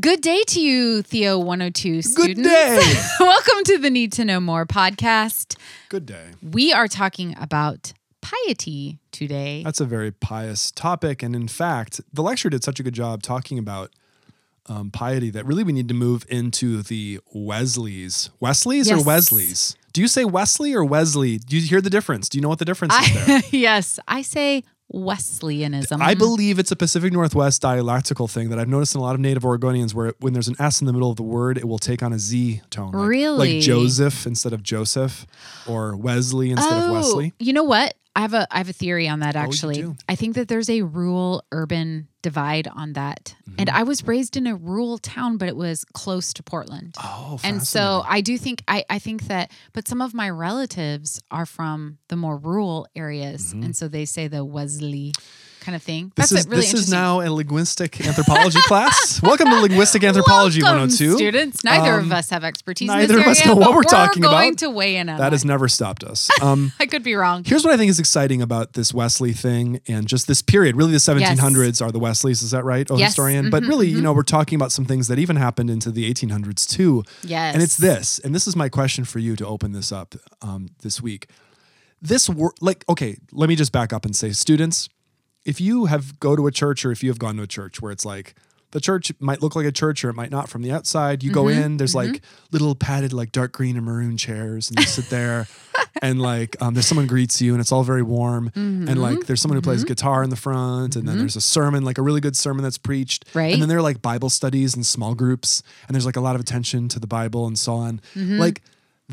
Good 0.00 0.22
day 0.22 0.42
to 0.48 0.60
you, 0.60 1.02
Theo 1.02 1.38
102 1.38 2.00
students. 2.00 2.40
Good 2.40 2.42
day. 2.42 3.02
Welcome 3.20 3.62
to 3.64 3.76
the 3.76 3.90
Need 3.90 4.12
to 4.12 4.24
Know 4.24 4.40
More 4.40 4.64
podcast. 4.64 5.58
Good 5.90 6.06
day. 6.06 6.28
We 6.40 6.72
are 6.72 6.88
talking 6.88 7.36
about 7.38 7.92
piety 8.22 9.00
today. 9.10 9.62
That's 9.62 9.80
a 9.80 9.84
very 9.84 10.10
pious 10.10 10.70
topic. 10.70 11.22
And 11.22 11.36
in 11.36 11.46
fact, 11.46 12.00
the 12.10 12.22
lecture 12.22 12.48
did 12.48 12.64
such 12.64 12.80
a 12.80 12.82
good 12.82 12.94
job 12.94 13.22
talking 13.22 13.58
about 13.58 13.90
um, 14.66 14.90
piety 14.90 15.28
that 15.28 15.44
really 15.44 15.62
we 15.62 15.74
need 15.74 15.88
to 15.88 15.94
move 15.94 16.24
into 16.30 16.82
the 16.82 17.20
Wesleys. 17.34 18.30
Wesleys 18.40 18.90
or 18.90 19.04
Wesleys? 19.04 19.76
Do 19.92 20.00
you 20.00 20.08
say 20.08 20.24
Wesley 20.24 20.72
or 20.72 20.86
Wesley? 20.86 21.36
Do 21.36 21.54
you 21.58 21.68
hear 21.68 21.82
the 21.82 21.90
difference? 21.90 22.30
Do 22.30 22.38
you 22.38 22.42
know 22.42 22.48
what 22.48 22.60
the 22.60 22.64
difference 22.64 22.94
is 22.94 23.26
there? 23.26 23.42
Yes, 23.50 24.00
I 24.08 24.22
say 24.22 24.64
Wesleyanism. 24.92 26.00
I 26.02 26.14
believe 26.14 26.58
it's 26.58 26.70
a 26.70 26.76
Pacific 26.76 27.12
Northwest 27.12 27.62
dialectical 27.62 28.28
thing 28.28 28.50
that 28.50 28.58
I've 28.58 28.68
noticed 28.68 28.94
in 28.94 29.00
a 29.00 29.02
lot 29.02 29.14
of 29.14 29.20
Native 29.20 29.42
Oregonians 29.42 29.94
where 29.94 30.14
when 30.20 30.32
there's 30.32 30.48
an 30.48 30.56
S 30.58 30.80
in 30.80 30.86
the 30.86 30.92
middle 30.92 31.10
of 31.10 31.16
the 31.16 31.22
word, 31.22 31.56
it 31.56 31.66
will 31.66 31.78
take 31.78 32.02
on 32.02 32.12
a 32.12 32.18
Z 32.18 32.60
tone. 32.70 32.92
Like, 32.92 33.08
Really? 33.08 33.54
Like 33.54 33.62
Joseph 33.62 34.26
instead 34.26 34.52
of 34.52 34.62
Joseph 34.62 35.26
or 35.66 35.96
Wesley 35.96 36.50
instead 36.50 36.84
of 36.84 36.90
oh, 36.90 36.92
Wesley. 36.92 37.32
You 37.38 37.52
know 37.52 37.64
what? 37.64 37.94
I 38.14 38.20
have 38.20 38.34
a 38.34 38.46
I 38.50 38.58
have 38.58 38.68
a 38.68 38.72
theory 38.74 39.08
on 39.08 39.20
that 39.20 39.36
Oh, 39.36 39.40
actually. 39.40 39.76
do? 39.76 39.96
I 40.08 40.14
think 40.16 40.34
that 40.34 40.48
there's 40.48 40.68
a 40.68 40.82
rural 40.82 41.44
urban 41.50 42.08
divide 42.22 42.68
on 42.68 42.92
that. 42.92 43.34
Mm-hmm. 43.48 43.54
And 43.58 43.70
I 43.70 43.82
was 43.84 44.06
raised 44.06 44.36
in 44.36 44.46
a 44.46 44.54
rural 44.54 44.98
town, 44.98 45.38
but 45.38 45.48
it 45.48 45.56
was 45.56 45.84
close 45.92 46.32
to 46.34 46.42
Portland. 46.42 46.94
Oh, 47.02 47.38
and 47.42 47.62
so 47.66 48.04
I 48.06 48.20
do 48.20 48.36
think 48.38 48.62
I, 48.68 48.84
I 48.90 48.98
think 48.98 49.28
that 49.28 49.50
but 49.72 49.88
some 49.88 50.02
of 50.02 50.12
my 50.14 50.28
relatives 50.30 51.22
are 51.30 51.46
from 51.46 51.98
the 52.08 52.16
more 52.16 52.36
rural 52.36 52.86
areas 52.94 53.52
and 53.52 53.74
so 53.76 53.88
they 53.88 54.04
say 54.04 54.28
the 54.28 54.44
Wesley 54.44 55.12
kind 55.62 55.74
of 55.76 55.82
thing. 55.82 56.06
Mm-hmm. 56.06 56.20
This 56.20 56.30
That's 56.30 56.40
is 56.42 56.48
really 56.48 56.60
this 56.62 56.74
is 56.74 56.90
now 56.90 57.20
a 57.20 57.30
linguistic 57.30 58.04
anthropology 58.06 58.58
class. 58.66 59.20
Welcome 59.22 59.48
to 59.48 59.60
linguistic 59.60 60.04
anthropology 60.04 60.60
Welcome, 60.62 60.80
102. 60.90 61.16
students. 61.16 61.64
Neither 61.64 61.92
Um, 61.94 62.06
of 62.06 62.12
us 62.12 62.30
have 62.30 62.44
expertise 62.44 62.88
neither 62.88 63.18
of 63.20 63.26
us 63.26 63.40
area, 63.40 63.54
know 63.54 63.60
what 63.60 63.74
we're 63.74 63.82
talking 63.84 64.22
about. 64.24 64.32
We're 64.36 64.42
going 64.42 64.56
to 64.56 64.70
weigh 64.70 64.96
in 64.96 65.08
on 65.08 65.16
That 65.16 65.24
that. 65.26 65.32
has 65.32 65.44
never 65.44 65.68
stopped 65.68 66.04
us. 66.04 66.28
Um, 66.42 66.72
I 66.80 66.86
could 66.86 67.02
be 67.02 67.14
wrong. 67.14 67.44
here's 67.44 67.64
what 67.64 67.72
I 67.72 67.76
think 67.76 67.90
is 67.90 67.98
exciting 67.98 68.42
about 68.42 68.74
this 68.74 68.92
Wesley 68.92 69.32
thing 69.32 69.80
and 69.88 70.06
just 70.06 70.26
this 70.26 70.42
period. 70.42 70.76
Really, 70.76 70.92
the 70.92 70.98
1700s 70.98 71.80
are 71.80 71.90
the 71.92 71.98
Wesleys. 72.00 72.42
Is 72.42 72.50
that 72.50 72.64
right, 72.64 72.86
oh 72.90 72.98
Yes. 72.98 73.10
historian? 73.10 73.48
But 73.50 73.62
Mhm, 73.62 73.68
really, 73.68 73.88
you 73.88 74.00
know, 74.02 74.12
we're 74.12 74.22
talking 74.24 74.56
about 74.56 74.72
some 74.72 74.84
things 74.84 75.08
that 75.08 75.18
even 75.18 75.36
happened 75.36 75.70
into 75.70 75.90
the 75.90 76.10
1800s 76.12 76.66
too. 76.68 77.04
Yes. 77.22 77.54
And 77.54 77.62
it's 77.62 77.76
this, 77.76 78.18
and 78.18 78.34
this 78.34 78.46
is 78.46 78.56
my 78.56 78.68
question 78.68 79.04
for 79.04 79.18
you 79.20 79.36
to 79.36 79.46
open 79.46 79.72
this 79.72 79.92
up 79.92 80.14
um, 80.42 80.68
this 80.82 81.00
week. 81.00 81.28
This 82.00 82.28
wor- 82.28 82.54
like 82.60 82.84
okay, 82.88 83.16
let 83.30 83.48
me 83.48 83.54
just 83.54 83.70
back 83.70 83.92
up 83.92 84.04
and 84.04 84.14
say, 84.16 84.32
students, 84.32 84.88
if 85.44 85.60
you 85.60 85.86
have 85.86 86.18
go 86.20 86.36
to 86.36 86.46
a 86.46 86.52
church 86.52 86.84
or 86.84 86.92
if 86.92 87.02
you 87.02 87.10
have 87.10 87.18
gone 87.18 87.36
to 87.36 87.42
a 87.42 87.46
church 87.46 87.80
where 87.82 87.90
it's 87.92 88.04
like 88.04 88.34
the 88.70 88.80
church 88.80 89.12
might 89.20 89.42
look 89.42 89.54
like 89.54 89.66
a 89.66 89.72
church 89.72 90.02
or 90.02 90.08
it 90.08 90.14
might 90.14 90.30
not 90.30 90.48
from 90.48 90.62
the 90.62 90.72
outside, 90.72 91.22
you 91.22 91.30
go 91.30 91.44
Mm-hmm, 91.44 91.62
in, 91.62 91.76
there's 91.76 91.94
like 91.94 92.22
little 92.52 92.74
padded 92.74 93.12
like 93.12 93.30
dark 93.30 93.52
green 93.52 93.76
and 93.76 93.84
maroon 93.84 94.16
chairs, 94.16 94.70
and 94.70 94.78
you 94.80 94.86
sit 94.86 95.10
there, 95.10 95.46
and 96.02 96.22
like 96.22 96.56
um, 96.62 96.72
there's 96.72 96.86
someone 96.86 97.06
greets 97.06 97.42
you, 97.42 97.52
and 97.52 97.60
it's 97.60 97.70
all 97.70 97.82
very 97.84 98.02
warm, 98.02 98.48
Mm-hmm. 98.54 98.88
and 98.88 99.02
like 99.02 99.26
there's 99.26 99.42
someone 99.42 99.56
who 99.58 99.62
plays 99.62 99.84
guitar 99.84 100.22
in 100.22 100.30
the 100.30 100.36
front, 100.36 100.96
and 100.96 101.06
then 101.06 101.18
there's 101.18 101.36
a 101.36 101.40
sermon, 101.42 101.84
like 101.84 101.98
a 101.98 102.02
really 102.02 102.22
good 102.22 102.34
sermon 102.34 102.62
that's 102.62 102.78
preached, 102.78 103.26
Right. 103.34 103.52
And 103.52 103.60
then 103.60 103.68
there 103.68 103.76
are 103.76 103.82
like 103.82 104.00
Bible 104.00 104.30
studies 104.30 104.74
and 104.74 104.86
small 104.86 105.14
groups, 105.14 105.62
and 105.86 105.94
there's 105.94 106.06
like 106.06 106.16
a 106.16 106.20
lot 106.22 106.34
of 106.34 106.40
attention 106.40 106.88
to 106.88 106.98
the 106.98 107.06
Bible 107.06 107.46
and 107.46 107.58
so 107.58 107.74
on, 107.74 108.00
Mm-hmm. 108.14 108.38
like 108.38 108.62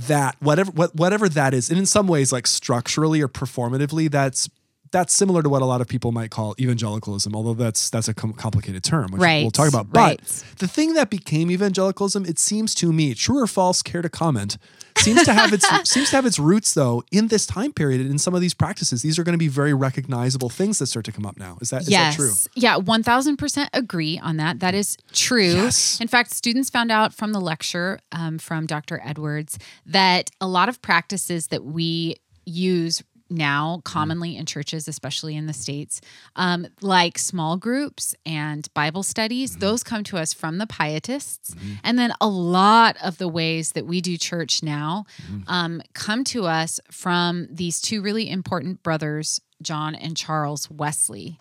that 0.07 0.37
whatever 0.39 0.71
what, 0.71 0.95
whatever 0.95 1.27
that 1.27 1.53
is 1.53 1.69
and 1.69 1.77
in 1.77 1.85
some 1.85 2.07
ways 2.07 2.31
like 2.31 2.47
structurally 2.47 3.19
or 3.21 3.27
performatively 3.27 4.09
that's 4.09 4.47
that's 4.91 5.13
similar 5.13 5.41
to 5.43 5.49
what 5.49 5.61
a 5.61 5.65
lot 5.65 5.81
of 5.81 5.87
people 5.87 6.11
might 6.11 6.31
call 6.31 6.55
evangelicalism 6.59 7.35
although 7.35 7.53
that's 7.53 7.89
that's 7.89 8.07
a 8.07 8.13
com- 8.13 8.33
complicated 8.33 8.83
term 8.83 9.11
which 9.11 9.21
Right, 9.21 9.41
we'll 9.41 9.51
talk 9.51 9.69
about 9.69 9.91
but 9.91 9.99
right. 9.99 10.43
the 10.57 10.67
thing 10.67 10.93
that 10.93 11.09
became 11.09 11.51
evangelicalism 11.51 12.25
it 12.25 12.39
seems 12.39 12.73
to 12.75 12.91
me 12.91 13.13
true 13.13 13.41
or 13.41 13.47
false 13.47 13.81
care 13.81 14.01
to 14.01 14.09
comment 14.09 14.57
seems 14.97 15.23
to 15.23 15.33
have 15.33 15.53
its 15.53 15.67
seems 15.89 16.09
to 16.09 16.15
have 16.15 16.25
its 16.25 16.39
roots 16.39 16.73
though 16.73 17.03
in 17.11 17.27
this 17.27 17.45
time 17.45 17.71
period 17.71 18.01
and 18.01 18.09
in 18.09 18.17
some 18.17 18.33
of 18.33 18.41
these 18.41 18.53
practices 18.53 19.01
these 19.01 19.17
are 19.17 19.23
going 19.23 19.33
to 19.33 19.39
be 19.39 19.47
very 19.47 19.73
recognizable 19.73 20.49
things 20.49 20.79
that 20.79 20.87
start 20.87 21.05
to 21.05 21.11
come 21.11 21.25
up 21.25 21.37
now 21.37 21.57
is 21.61 21.69
that 21.69 21.83
is 21.83 21.89
yes. 21.89 22.15
that 22.15 22.21
true 22.21 22.29
Yeah, 22.55 22.77
1000% 22.77 23.69
agree 23.73 24.19
on 24.19 24.37
that. 24.37 24.59
That 24.59 24.75
is 24.75 24.97
true. 25.13 25.53
Yes. 25.53 25.99
In 26.01 26.07
fact, 26.07 26.31
students 26.31 26.69
found 26.69 26.91
out 26.91 27.13
from 27.13 27.31
the 27.31 27.39
lecture 27.39 27.99
um, 28.11 28.37
from 28.37 28.65
Dr. 28.65 29.01
Edwards 29.03 29.57
that 29.85 30.29
a 30.41 30.47
lot 30.47 30.69
of 30.69 30.81
practices 30.81 31.47
that 31.47 31.63
we 31.63 32.15
use 32.45 33.03
now 33.29 33.81
commonly 33.83 34.35
in 34.37 34.45
churches, 34.45 34.87
especially 34.87 35.35
in 35.35 35.45
the 35.45 35.53
States, 35.53 36.01
um, 36.35 36.67
like 36.81 37.17
small 37.17 37.57
groups 37.57 38.15
and 38.25 38.67
Bible 38.73 39.03
studies, 39.03 39.57
those 39.57 39.83
come 39.83 40.03
to 40.05 40.17
us 40.17 40.33
from 40.33 40.57
the 40.57 40.67
pietists. 40.67 41.55
And 41.83 41.97
then 41.99 42.13
a 42.21 42.27
lot 42.27 42.97
of 43.03 43.17
the 43.17 43.27
ways 43.27 43.73
that 43.73 43.85
we 43.85 44.01
do 44.01 44.17
church 44.17 44.63
now 44.63 45.05
um, 45.47 45.81
come 45.93 46.23
to 46.25 46.45
us 46.45 46.79
from 46.91 47.47
these 47.51 47.81
two 47.81 48.01
really 48.01 48.29
important 48.29 48.81
brothers, 48.83 49.39
John 49.61 49.93
and 49.95 50.15
Charles 50.15 50.69
Wesley. 50.71 51.37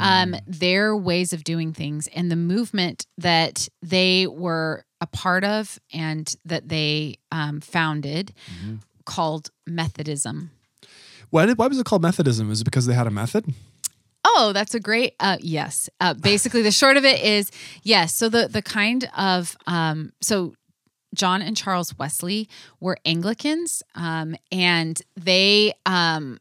Um, 0.00 0.36
their 0.46 0.96
ways 0.96 1.32
of 1.32 1.42
doing 1.44 1.72
things 1.72 2.08
and 2.14 2.30
the 2.30 2.36
movement 2.36 3.06
that 3.18 3.68
they 3.80 4.26
were 4.26 4.84
a 5.00 5.06
part 5.06 5.42
of 5.42 5.78
and 5.92 6.34
that 6.44 6.68
they 6.68 7.16
um, 7.32 7.60
founded 7.60 8.32
called 9.04 9.50
Methodism. 9.66 10.50
Why, 11.32 11.46
did, 11.46 11.58
why 11.58 11.66
was 11.66 11.78
it 11.78 11.86
called 11.86 12.02
methodism 12.02 12.50
is 12.50 12.60
it 12.60 12.64
because 12.64 12.86
they 12.86 12.94
had 12.94 13.06
a 13.06 13.10
method 13.10 13.44
Oh, 14.24 14.52
that's 14.52 14.74
a 14.74 14.80
great 14.80 15.14
uh 15.20 15.38
yes. 15.40 15.90
Uh 16.00 16.14
basically 16.14 16.62
the 16.62 16.70
short 16.70 16.96
of 16.96 17.04
it 17.04 17.20
is 17.22 17.50
yes. 17.82 18.14
So 18.14 18.28
the 18.28 18.46
the 18.48 18.62
kind 18.62 19.10
of 19.16 19.56
um 19.66 20.12
so 20.20 20.54
John 21.14 21.42
and 21.42 21.56
Charles 21.56 21.98
Wesley 21.98 22.48
were 22.80 22.96
Anglicans 23.04 23.82
um 23.94 24.36
and 24.50 25.00
they 25.16 25.74
um 25.86 26.38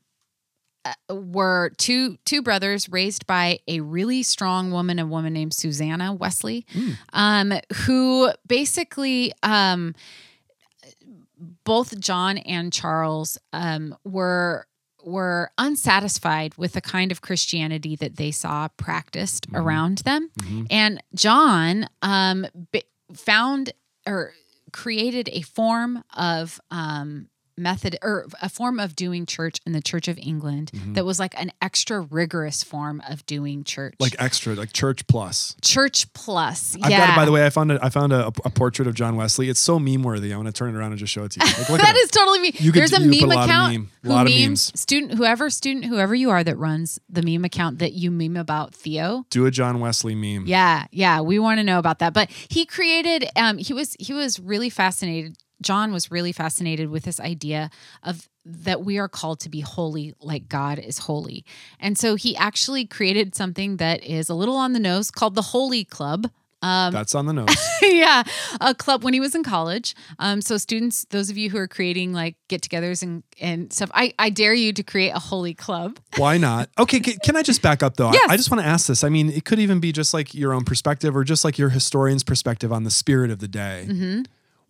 uh, 0.86 1.16
were 1.16 1.72
two 1.78 2.18
two 2.24 2.42
brothers 2.44 2.88
raised 2.88 3.26
by 3.26 3.60
a 3.68 3.82
really 3.82 4.22
strong 4.24 4.72
woman 4.72 5.00
a 5.00 5.06
woman 5.06 5.34
named 5.34 5.54
Susanna 5.54 6.14
Wesley 6.14 6.66
um 7.14 7.52
who 7.88 8.32
basically 8.48 9.34
um 9.42 9.96
both 11.64 12.00
John 12.00 12.38
and 12.38 12.72
Charles 12.72 13.38
um, 13.54 13.96
were 14.04 14.68
were 15.04 15.52
unsatisfied 15.58 16.56
with 16.58 16.74
the 16.74 16.82
kind 16.82 17.12
of 17.12 17.22
Christianity 17.22 17.96
that 17.98 18.18
they 18.18 18.32
saw 18.32 18.68
practiced 18.78 19.48
around 19.54 20.00
them, 20.00 20.30
and 20.70 21.02
John 21.16 21.88
um, 22.02 22.46
b- 22.72 22.84
found 23.14 23.74
or 24.06 24.34
created 24.72 25.30
a 25.34 25.42
form 25.42 26.04
of 26.16 26.60
um, 26.72 27.28
method 27.58 27.98
or 28.02 28.26
a 28.42 28.50
form 28.50 28.80
of 28.80 28.96
doing 28.96 29.26
church 29.26 29.58
in 29.66 29.74
the 29.74 29.82
Church 29.82 30.08
of 30.08 30.18
England 30.18 30.72
that 30.94 31.06
was 31.06 31.20
like 31.20 31.34
an 31.40 31.52
extra 31.62 32.02
rigorous 32.02 32.64
form 32.64 33.02
of 33.10 33.26
doing 33.26 33.64
church, 33.64 33.96
like 34.00 34.16
extra 34.20 34.54
like 34.56 34.74
church 34.74 35.06
plus 35.08 35.56
church 35.62 36.12
plus. 36.14 36.76
I've 36.82 36.90
yeah, 36.92 37.08
got 37.08 37.10
it. 37.14 37.16
By 37.16 37.26
the 37.26 37.32
way, 37.32 37.46
I 37.46 37.50
found 37.50 37.72
a, 37.72 37.80
I 37.84 37.90
found 37.90 38.14
a, 38.14 38.28
a 38.28 38.50
portrait 38.50 38.88
of 38.88 38.96
John 38.96 39.16
Wesley. 39.16 39.50
It's 39.50 39.60
so 39.60 39.80
meme 39.80 40.04
worthy. 40.04 40.34
I 40.34 40.38
want 40.38 40.48
to 40.48 40.54
turn 40.54 40.74
it 40.74 40.78
around 40.78 40.92
and 40.92 41.00
just 41.00 41.12
show 41.14 41.24
it 41.24 41.32
to 41.34 41.40
you. 41.40 41.46
Like, 41.70 41.82
That 41.82 41.96
is 41.96 42.10
totally 42.12 42.40
me. 42.40 42.52
You 42.56 42.72
could- 42.72 42.82
There's 42.82 42.94
a 42.94 42.98
could 42.98 43.12
put 43.12 43.22
meme 43.30 43.32
a 43.38 43.44
account. 43.44 43.74
meme- 43.74 43.90
a 44.04 44.08
who 44.08 44.14
lot 44.14 44.26
of 44.28 44.32
memes, 44.34 44.42
memes. 44.42 44.80
Student, 44.80 45.14
whoever 45.16 45.50
student, 45.50 45.86
whoever 45.86 46.16
you 46.16 46.30
are 46.30 46.44
that 46.44 46.58
runs 46.58 47.00
the 47.10 47.22
meme 47.22 47.46
account 47.46 47.80
that 47.80 47.94
you 47.94 48.12
meme 48.12 48.38
about 48.38 48.74
Theo. 48.74 49.26
Do 49.30 49.46
a 49.46 49.52
John 49.52 49.80
Wesley 49.80 50.16
meme. 50.16 50.46
Yeah, 50.48 50.86
yeah, 50.92 51.22
we 51.22 51.40
want 51.40 51.60
to 51.60 51.64
know 51.64 51.80
about 51.80 52.00
that. 52.00 52.14
But 52.14 52.30
he 52.30 52.66
created. 52.66 53.30
Um, 53.36 53.58
he 53.58 53.74
was 53.74 53.96
he 54.00 54.14
was 54.14 54.40
really 54.40 54.70
fascinated. 54.70 55.38
John 55.62 55.92
was 55.94 56.12
really 56.12 56.32
fascinated 56.32 56.90
with 56.90 57.04
this 57.04 57.20
idea 57.20 57.70
of 58.04 58.28
that 58.46 58.84
we 58.84 58.98
are 58.98 59.08
called 59.08 59.40
to 59.42 59.50
be 59.50 59.60
holy 59.62 60.16
like 60.20 60.50
God 60.50 60.80
is 60.80 60.98
holy. 60.98 61.46
And 61.80 61.98
so 61.98 62.16
he 62.16 62.36
actually 62.36 62.86
created 62.86 63.36
something 63.36 63.78
that 63.78 64.04
is 64.04 64.30
a 64.30 64.34
little 64.34 64.56
on 64.58 64.74
the 64.74 64.80
nose 64.80 65.12
called 65.12 65.36
the 65.36 65.42
Holy 65.44 65.84
Club. 65.84 66.30
Um, 66.64 66.94
That's 66.94 67.16
on 67.16 67.26
the 67.26 67.34
nose. 67.34 67.56
yeah, 67.82 68.22
a 68.60 68.76
club 68.76 69.04
when 69.04 69.14
he 69.16 69.20
was 69.20 69.34
in 69.34 69.44
college. 69.44 69.96
Um, 70.20 70.42
so 70.42 70.58
students, 70.58 71.06
those 71.10 71.32
of 71.32 71.38
you 71.38 71.50
who 71.50 71.58
are 71.58 71.68
creating 71.68 72.14
like 72.14 72.36
get-togethers 72.50 73.02
and 73.02 73.24
and 73.40 73.74
stuff, 73.74 73.90
I 73.96 74.14
I 74.20 74.30
dare 74.30 74.54
you 74.54 74.72
to 74.74 74.84
create 74.84 75.10
a 75.10 75.18
holy 75.18 75.56
club. 75.56 75.98
Why 76.18 76.38
not? 76.38 76.70
Okay, 76.78 77.00
ca- 77.00 77.18
can 77.24 77.36
I 77.36 77.42
just 77.42 77.64
back 77.64 77.82
up 77.82 77.98
though? 77.98 78.10
I- 78.10 78.28
I 78.30 78.38
just 78.38 78.52
want 78.52 78.62
to 78.62 78.68
ask 78.68 78.86
this. 78.88 79.04
I 79.04 79.10
mean, 79.10 79.32
it 79.32 79.44
could 79.44 79.58
even 79.58 79.80
be 79.80 79.92
just 79.92 80.14
like 80.14 80.36
your 80.36 80.54
own 80.54 80.64
perspective 80.64 81.16
or 81.16 81.24
just 81.24 81.44
like 81.44 81.58
your 81.58 81.70
historian's 81.70 82.24
perspective 82.24 82.72
on 82.72 82.84
the 82.84 82.92
spirit 82.92 83.32
of 83.32 83.40
the 83.40 83.48
day. 83.48 83.88
Mm-hmm. 83.90 84.22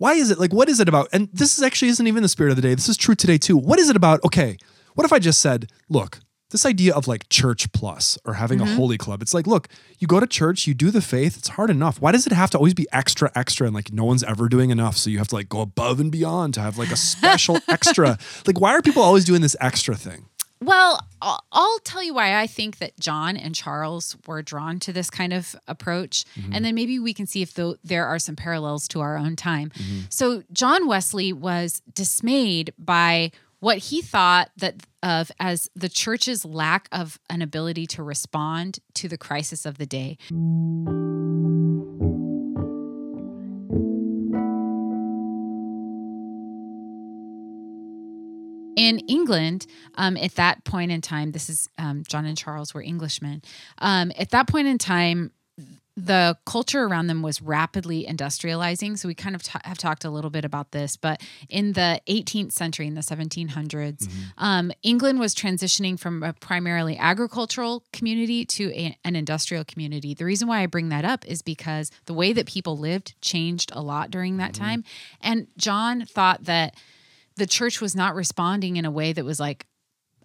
Why 0.01 0.13
is 0.13 0.31
it 0.31 0.39
like 0.39 0.51
what 0.51 0.67
is 0.67 0.79
it 0.79 0.89
about? 0.89 1.09
And 1.13 1.29
this 1.31 1.55
is 1.59 1.63
actually 1.63 1.89
isn't 1.89 2.07
even 2.07 2.23
the 2.23 2.29
spirit 2.29 2.49
of 2.49 2.55
the 2.55 2.61
day. 2.63 2.73
This 2.73 2.89
is 2.89 2.97
true 2.97 3.13
today 3.13 3.37
too. 3.37 3.55
What 3.55 3.77
is 3.77 3.87
it 3.87 3.95
about? 3.95 4.19
Okay, 4.25 4.57
what 4.95 5.05
if 5.05 5.13
I 5.13 5.19
just 5.19 5.39
said, 5.41 5.69
look, 5.89 6.19
this 6.49 6.65
idea 6.65 6.93
of 6.95 7.07
like 7.07 7.29
church 7.29 7.71
plus 7.71 8.17
or 8.25 8.33
having 8.33 8.57
Mm-hmm. 8.57 8.73
a 8.73 8.75
holy 8.75 8.97
club. 8.97 9.21
It's 9.21 9.33
like, 9.35 9.45
look, 9.45 9.67
you 9.99 10.07
go 10.07 10.19
to 10.19 10.25
church, 10.25 10.65
you 10.65 10.73
do 10.73 10.89
the 10.89 11.01
faith, 11.01 11.37
it's 11.37 11.49
hard 11.49 11.69
enough. 11.69 12.01
Why 12.01 12.11
does 12.11 12.25
it 12.25 12.33
have 12.33 12.49
to 12.49 12.57
always 12.57 12.73
be 12.73 12.87
extra, 12.91 13.31
extra? 13.35 13.67
And 13.67 13.75
like 13.75 13.93
no 13.93 14.03
one's 14.03 14.23
ever 14.23 14.49
doing 14.49 14.71
enough. 14.71 14.97
So 14.97 15.11
you 15.11 15.19
have 15.19 15.27
to 15.29 15.35
like 15.35 15.49
go 15.49 15.61
above 15.61 15.99
and 15.99 16.11
beyond 16.11 16.55
to 16.55 16.61
have 16.61 16.79
like 16.79 16.91
a 16.91 16.97
special 16.97 17.59
extra. 17.67 18.17
Like, 18.47 18.59
why 18.59 18.71
are 18.73 18.81
people 18.81 19.03
always 19.03 19.23
doing 19.23 19.41
this 19.41 19.55
extra 19.61 19.95
thing? 19.95 20.25
Well, 20.63 21.05
I'll, 21.21 21.43
I'll 21.51 21.79
tell 21.79 22.03
you 22.03 22.13
why 22.13 22.39
I 22.39 22.45
think 22.45 22.77
that 22.77 22.99
John 22.99 23.35
and 23.35 23.55
Charles 23.55 24.15
were 24.27 24.43
drawn 24.43 24.79
to 24.81 24.93
this 24.93 25.09
kind 25.09 25.33
of 25.33 25.55
approach, 25.67 26.25
mm-hmm. 26.35 26.53
and 26.53 26.63
then 26.63 26.75
maybe 26.75 26.99
we 26.99 27.13
can 27.13 27.25
see 27.25 27.41
if 27.41 27.55
tho- 27.55 27.77
there 27.83 28.05
are 28.05 28.19
some 28.19 28.35
parallels 28.35 28.87
to 28.89 29.01
our 29.01 29.17
own 29.17 29.35
time. 29.35 29.71
Mm-hmm. 29.71 29.99
So 30.09 30.43
John 30.53 30.87
Wesley 30.87 31.33
was 31.33 31.81
dismayed 31.93 32.73
by 32.77 33.31
what 33.59 33.77
he 33.77 34.01
thought 34.01 34.51
that 34.57 34.75
of 35.03 35.31
as 35.39 35.69
the 35.75 35.89
church's 35.89 36.45
lack 36.45 36.87
of 36.91 37.19
an 37.29 37.41
ability 37.41 37.87
to 37.87 38.03
respond 38.03 38.79
to 38.95 39.07
the 39.07 39.17
crisis 39.17 39.65
of 39.65 39.77
the 39.79 39.85
day. 39.85 40.17
In 48.81 48.97
England, 49.01 49.67
um, 49.93 50.17
at 50.17 50.33
that 50.35 50.63
point 50.63 50.91
in 50.91 51.01
time, 51.01 51.33
this 51.33 51.51
is 51.51 51.69
um, 51.77 52.01
John 52.07 52.25
and 52.25 52.35
Charles 52.35 52.73
were 52.73 52.81
Englishmen. 52.81 53.43
Um, 53.77 54.11
at 54.17 54.31
that 54.31 54.47
point 54.47 54.65
in 54.65 54.79
time, 54.79 55.29
the 55.95 56.35
culture 56.47 56.83
around 56.85 57.05
them 57.05 57.21
was 57.21 57.43
rapidly 57.43 58.07
industrializing. 58.09 58.97
So 58.97 59.07
we 59.07 59.13
kind 59.13 59.35
of 59.35 59.43
t- 59.43 59.59
have 59.65 59.77
talked 59.77 60.03
a 60.03 60.09
little 60.09 60.31
bit 60.31 60.45
about 60.45 60.71
this, 60.71 60.97
but 60.97 61.21
in 61.47 61.73
the 61.73 62.01
18th 62.09 62.53
century, 62.53 62.87
in 62.87 62.95
the 62.95 63.01
1700s, 63.01 64.09
um, 64.39 64.71
England 64.81 65.19
was 65.19 65.35
transitioning 65.35 65.99
from 65.99 66.23
a 66.23 66.33
primarily 66.33 66.97
agricultural 66.97 67.83
community 67.93 68.45
to 68.45 68.71
a- 68.73 68.97
an 69.03 69.15
industrial 69.15 69.63
community. 69.63 70.15
The 70.15 70.25
reason 70.25 70.47
why 70.47 70.61
I 70.61 70.65
bring 70.65 70.89
that 70.89 71.05
up 71.05 71.23
is 71.27 71.43
because 71.43 71.91
the 72.05 72.15
way 72.15 72.33
that 72.33 72.47
people 72.47 72.79
lived 72.79 73.13
changed 73.21 73.71
a 73.75 73.81
lot 73.83 74.09
during 74.09 74.37
that 74.37 74.55
time. 74.55 74.83
And 75.21 75.47
John 75.55 76.05
thought 76.05 76.45
that 76.45 76.73
the 77.35 77.45
church 77.45 77.81
was 77.81 77.95
not 77.95 78.15
responding 78.15 78.77
in 78.77 78.85
a 78.85 78.91
way 78.91 79.13
that 79.13 79.25
was 79.25 79.39
like 79.39 79.65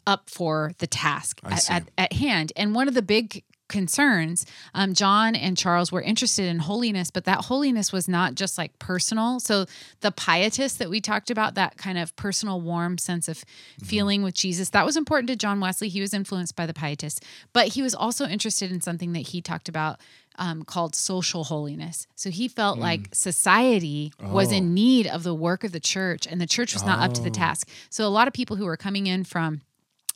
up 0.06 0.30
for 0.30 0.72
the 0.78 0.86
task 0.86 1.40
at, 1.44 1.70
at, 1.70 1.90
at 1.98 2.12
hand. 2.12 2.52
And 2.56 2.74
one 2.74 2.88
of 2.88 2.94
the 2.94 3.02
big 3.02 3.42
concerns, 3.68 4.46
um, 4.74 4.94
John 4.94 5.34
and 5.34 5.56
Charles 5.56 5.90
were 5.90 6.00
interested 6.00 6.46
in 6.46 6.60
holiness, 6.60 7.10
but 7.10 7.24
that 7.24 7.46
holiness 7.46 7.92
was 7.92 8.08
not 8.08 8.34
just 8.36 8.58
like 8.58 8.78
personal. 8.78 9.40
So 9.40 9.66
the 10.00 10.12
pietists 10.12 10.78
that 10.78 10.88
we 10.88 11.00
talked 11.00 11.30
about, 11.30 11.56
that 11.56 11.76
kind 11.76 11.98
of 11.98 12.14
personal, 12.16 12.60
warm 12.60 12.98
sense 12.98 13.28
of 13.28 13.44
feeling 13.82 14.22
with 14.22 14.34
Jesus, 14.34 14.70
that 14.70 14.86
was 14.86 14.96
important 14.96 15.28
to 15.30 15.36
John 15.36 15.58
Wesley. 15.58 15.88
He 15.88 16.00
was 16.00 16.14
influenced 16.14 16.54
by 16.54 16.66
the 16.66 16.74
pietists, 16.74 17.20
but 17.52 17.68
he 17.68 17.82
was 17.82 17.94
also 17.94 18.26
interested 18.26 18.70
in 18.70 18.80
something 18.80 19.12
that 19.12 19.28
he 19.28 19.40
talked 19.40 19.68
about 19.68 20.00
um, 20.38 20.62
called 20.64 20.94
social 20.94 21.44
holiness. 21.44 22.06
So 22.14 22.30
he 22.30 22.48
felt 22.48 22.78
like 22.78 23.08
society 23.14 24.12
was 24.20 24.52
Oh. 24.52 24.56
in 24.56 24.74
need 24.74 25.06
of 25.06 25.22
the 25.22 25.34
work 25.34 25.64
of 25.64 25.72
the 25.72 25.80
church, 25.80 26.26
and 26.26 26.40
the 26.40 26.46
church 26.46 26.72
was 26.74 26.84
not 26.84 26.98
up 27.00 27.14
to 27.14 27.20
the 27.22 27.30
Oh. 27.30 27.32
task. 27.32 27.68
So 27.90 28.06
a 28.06 28.08
lot 28.10 28.28
of 28.28 28.34
people 28.34 28.56
who 28.56 28.64
were 28.64 28.76
coming 28.76 29.06
in 29.06 29.24
from 29.24 29.60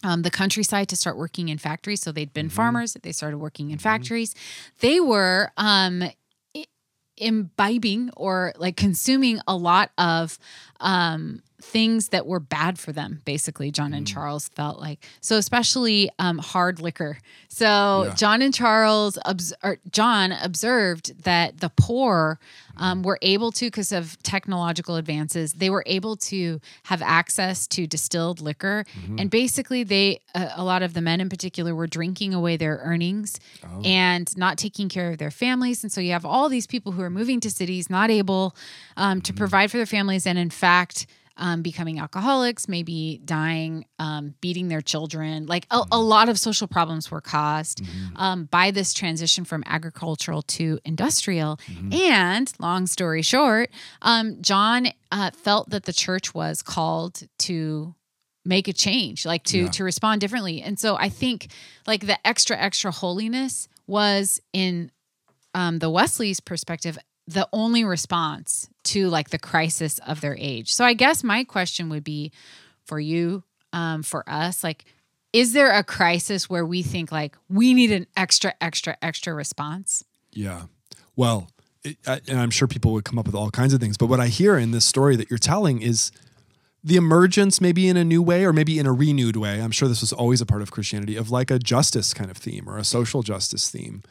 um, 0.03 0.23
the 0.23 0.31
countryside 0.31 0.89
to 0.89 0.97
start 0.97 1.19
working 1.19 1.51
in 1.51 1.59
factories. 1.59 2.01
So 2.01 2.11
they'd 2.11 2.33
been 2.33 2.49
farmers, 2.49 2.97
they 3.03 3.13
started 3.13 3.37
working 3.37 3.71
in 3.71 3.79
factories. 3.79 4.35
They 4.79 4.99
were 4.99 5.53
um, 5.59 6.03
i- 6.57 6.67
imbibing 7.19 8.11
or 8.17 8.53
like 8.57 8.77
consuming 8.77 9.41
a 9.47 9.55
lot 9.57 9.91
of 9.99 10.39
um, 10.81 11.43
things 11.63 12.09
that 12.09 12.27
were 12.27 12.41
bad 12.41 12.79
for 12.79 12.93
them, 12.93 13.21
basically, 13.25 13.71
John 13.71 13.93
and 13.95 14.07
Charles 14.07 14.49
felt 14.49 14.81
like. 14.81 15.05
So, 15.21 15.37
especially 15.37 16.11
um, 16.19 16.39
hard 16.39 16.81
liquor. 16.81 17.19
So, 17.49 18.05
Yeah. 18.07 18.15
John 18.15 18.43
and 18.43 18.55
Charles, 18.55 19.19
obs- 19.25 19.53
or 19.63 19.79
John 19.91 20.33
observed 20.33 21.25
that 21.25 21.61
the 21.61 21.69
poor 21.71 22.39
um, 22.77 23.03
were 23.03 23.19
able 23.21 23.53
to, 23.53 23.67
because 23.67 23.93
of 23.93 24.21
technological 24.23 24.97
advances, 24.97 25.55
they 25.55 25.69
were 25.69 25.83
able 25.87 26.17
to 26.17 26.61
have 26.85 27.03
access 27.03 27.67
to 27.69 27.87
distilled 27.87 28.41
liquor. 28.41 28.85
And 29.19 29.31
basically, 29.31 29.83
they, 29.85 30.21
a 30.35 30.53
a 30.57 30.65
lot 30.65 30.83
of 30.83 30.95
the 30.95 31.01
men 31.03 31.21
in 31.21 31.29
particular, 31.29 31.75
were 31.75 31.87
drinking 31.87 32.33
away 32.35 32.57
their 32.57 32.81
earnings 32.83 33.39
and 33.85 34.35
not 34.37 34.57
taking 34.59 34.89
care 34.89 35.11
of 35.13 35.19
their 35.19 35.31
families. 35.31 35.83
And 35.85 35.93
so 35.93 36.01
you 36.01 36.13
have 36.13 36.25
all 36.25 36.49
these 36.49 36.67
people 36.67 36.93
who 36.93 37.03
are 37.03 37.11
moving 37.11 37.41
to 37.41 37.51
cities, 37.51 37.91
not 37.91 38.11
able 38.11 38.55
um, 38.97 39.21
to 39.23 39.33
provide 39.35 39.71
for 39.71 39.77
their 39.77 39.87
families, 39.87 40.27
and 40.27 40.39
in 40.39 40.51
fact, 40.51 41.07
um, 41.41 41.63
becoming 41.63 41.99
alcoholics, 41.99 42.69
maybe 42.69 43.21
dying, 43.25 43.85
um, 43.99 44.35
beating 44.41 44.69
their 44.69 44.81
children. 44.83 45.47
Like 45.47 45.67
a, 45.71 45.83
a 45.91 45.99
lot 45.99 46.29
of 46.29 46.39
social 46.39 46.69
problems 46.69 47.11
were 47.11 47.21
caused 47.21 47.83
um, 48.17 48.45
by 48.45 48.71
this 48.71 48.93
transition 48.95 49.45
from 49.45 49.65
agricultural 49.67 50.43
to 50.43 50.79
industrial. 50.85 51.59
And 51.91 52.53
long 52.61 52.87
story 52.87 53.23
short, 53.23 53.71
um, 54.03 54.41
John 54.43 54.89
uh, 55.11 55.31
felt 55.33 55.71
that 55.71 55.85
the 55.85 55.93
church 55.93 56.33
was 56.35 56.63
called 56.63 57.23
to 57.41 57.95
make 58.45 58.69
a 58.69 58.73
change 58.73 59.27
like 59.27 59.45
to 59.45 59.59
Yeah. 59.65 59.69
to 59.69 59.85
respond 59.85 60.21
differently 60.23 60.63
and 60.63 60.79
so 60.81 60.97
i 60.97 61.11
think 61.11 61.49
like 61.87 62.07
the 62.07 62.17
extra 62.27 62.57
extra 62.57 62.91
holiness 62.91 63.69
was 63.87 64.41
in 64.55 64.91
um 65.55 65.79
the 65.79 65.91
wesley's 65.91 66.41
perspective 66.41 66.97
the 67.33 67.49
only 67.53 67.85
response 67.85 68.69
to 68.85 69.09
like 69.09 69.31
the 69.31 69.39
crisis 69.39 69.99
of 70.07 70.21
their 70.21 70.37
age 70.39 70.73
so 70.73 70.85
i 70.85 70.95
guess 70.95 71.23
my 71.25 71.45
question 71.45 71.89
would 71.89 72.05
be 72.05 72.31
for 72.85 72.99
you 73.01 73.43
um 73.73 74.03
for 74.03 74.23
us 74.29 74.65
like 74.65 74.85
is 75.33 75.53
there 75.53 75.71
a 75.71 75.85
crisis 75.85 76.51
where 76.51 76.67
we 76.67 76.83
think 76.83 77.13
like 77.13 77.37
we 77.49 77.73
need 77.75 77.93
an 77.93 78.07
extra 78.17 78.53
extra 78.61 78.97
extra 79.01 79.33
response 79.33 80.05
Yeah. 80.33 80.63
Well, 81.17 81.49
it, 81.83 81.97
I, 82.07 82.21
and 82.29 82.39
I'm 82.39 82.51
sure 82.51 82.69
people 82.69 82.93
would 82.93 83.05
come 83.05 83.19
up 83.19 83.27
with 83.27 83.35
all 83.35 83.51
kinds 83.51 83.73
of 83.75 83.81
things. 83.81 83.97
But 83.97 84.07
what 84.07 84.21
I 84.21 84.29
hear 84.29 84.57
in 84.57 84.71
this 84.71 84.85
story 84.85 85.17
that 85.17 85.31
you're 85.31 85.39
telling 85.39 85.83
is 85.83 86.13
the 86.83 86.97
emergence, 86.97 87.61
maybe 87.61 87.89
in 87.89 87.97
a 87.97 88.05
new 88.05 88.23
way 88.23 88.45
or 88.45 88.53
maybe 88.53 88.79
in 88.79 88.87
a 88.87 88.93
renewed 88.93 89.37
way. 89.37 89.61
I'm 89.61 89.71
sure 89.71 89.89
this 89.89 90.01
was 90.01 90.13
always 90.13 90.41
a 90.41 90.47
part 90.47 90.63
of 90.63 90.71
Christianity 90.71 91.17
of 91.17 91.31
like 91.31 91.51
a 91.51 91.59
justice 91.59 92.15
kind 92.15 92.31
of 92.31 92.37
theme 92.37 92.69
or 92.69 92.79
a 92.79 92.85
social 92.85 93.23
justice 93.23 93.71
theme. 93.71 94.03